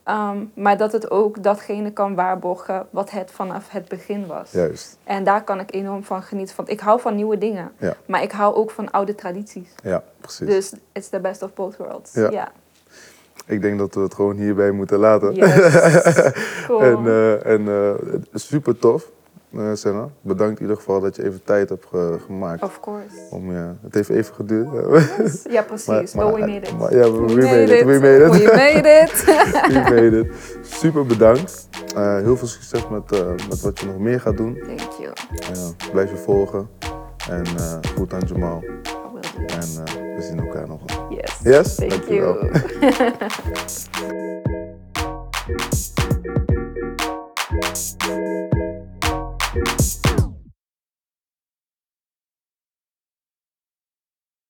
[0.07, 4.51] Ehm, maar dat het ook datgene kan waarborgen wat het vanaf het begin was.
[4.51, 6.55] Juist, En daar kan ik enorm van genieten.
[6.55, 7.71] Want ik hou van nieuwe dingen.
[7.77, 7.95] Ja.
[8.05, 9.69] Maar ik hou ook van oude tradities.
[9.83, 10.47] ja, precies.
[10.47, 12.13] Dus it's the best of both worlds.
[12.13, 12.29] Ja.
[12.31, 12.51] Ja.
[13.45, 15.33] Ik denk dat we het gewoon hierbij moeten laten.
[15.33, 16.31] Yes.
[16.67, 16.81] Cool.
[16.81, 19.11] En, eh, en eh, super tof,
[19.57, 21.87] eh, bedankt in ieder geval dat je even tijd hebt
[22.25, 22.63] gemaakt.
[22.63, 23.15] Of course.
[23.29, 24.67] Om, ja, het heeft even geduurd.
[25.49, 26.13] Ja, precies.
[26.13, 26.73] Maar, oh, we made it.
[26.89, 27.85] Ja, we, made, it.
[27.85, 29.25] We made it.
[29.67, 30.27] We made it.
[30.79, 31.67] Super bedankt.
[31.95, 34.57] Eh, heel veel succes met, eh, met wat je nog meer gaat doen.
[34.65, 35.13] Thank you.
[35.91, 36.69] Blijf je volgen.
[37.29, 37.45] En
[37.95, 38.63] goed aan Jamal.
[39.47, 39.83] En
[40.15, 41.07] we zien elkaar nog wel.
[41.09, 41.39] Yes.
[41.43, 41.75] Yes?
[41.75, 42.49] Thank you.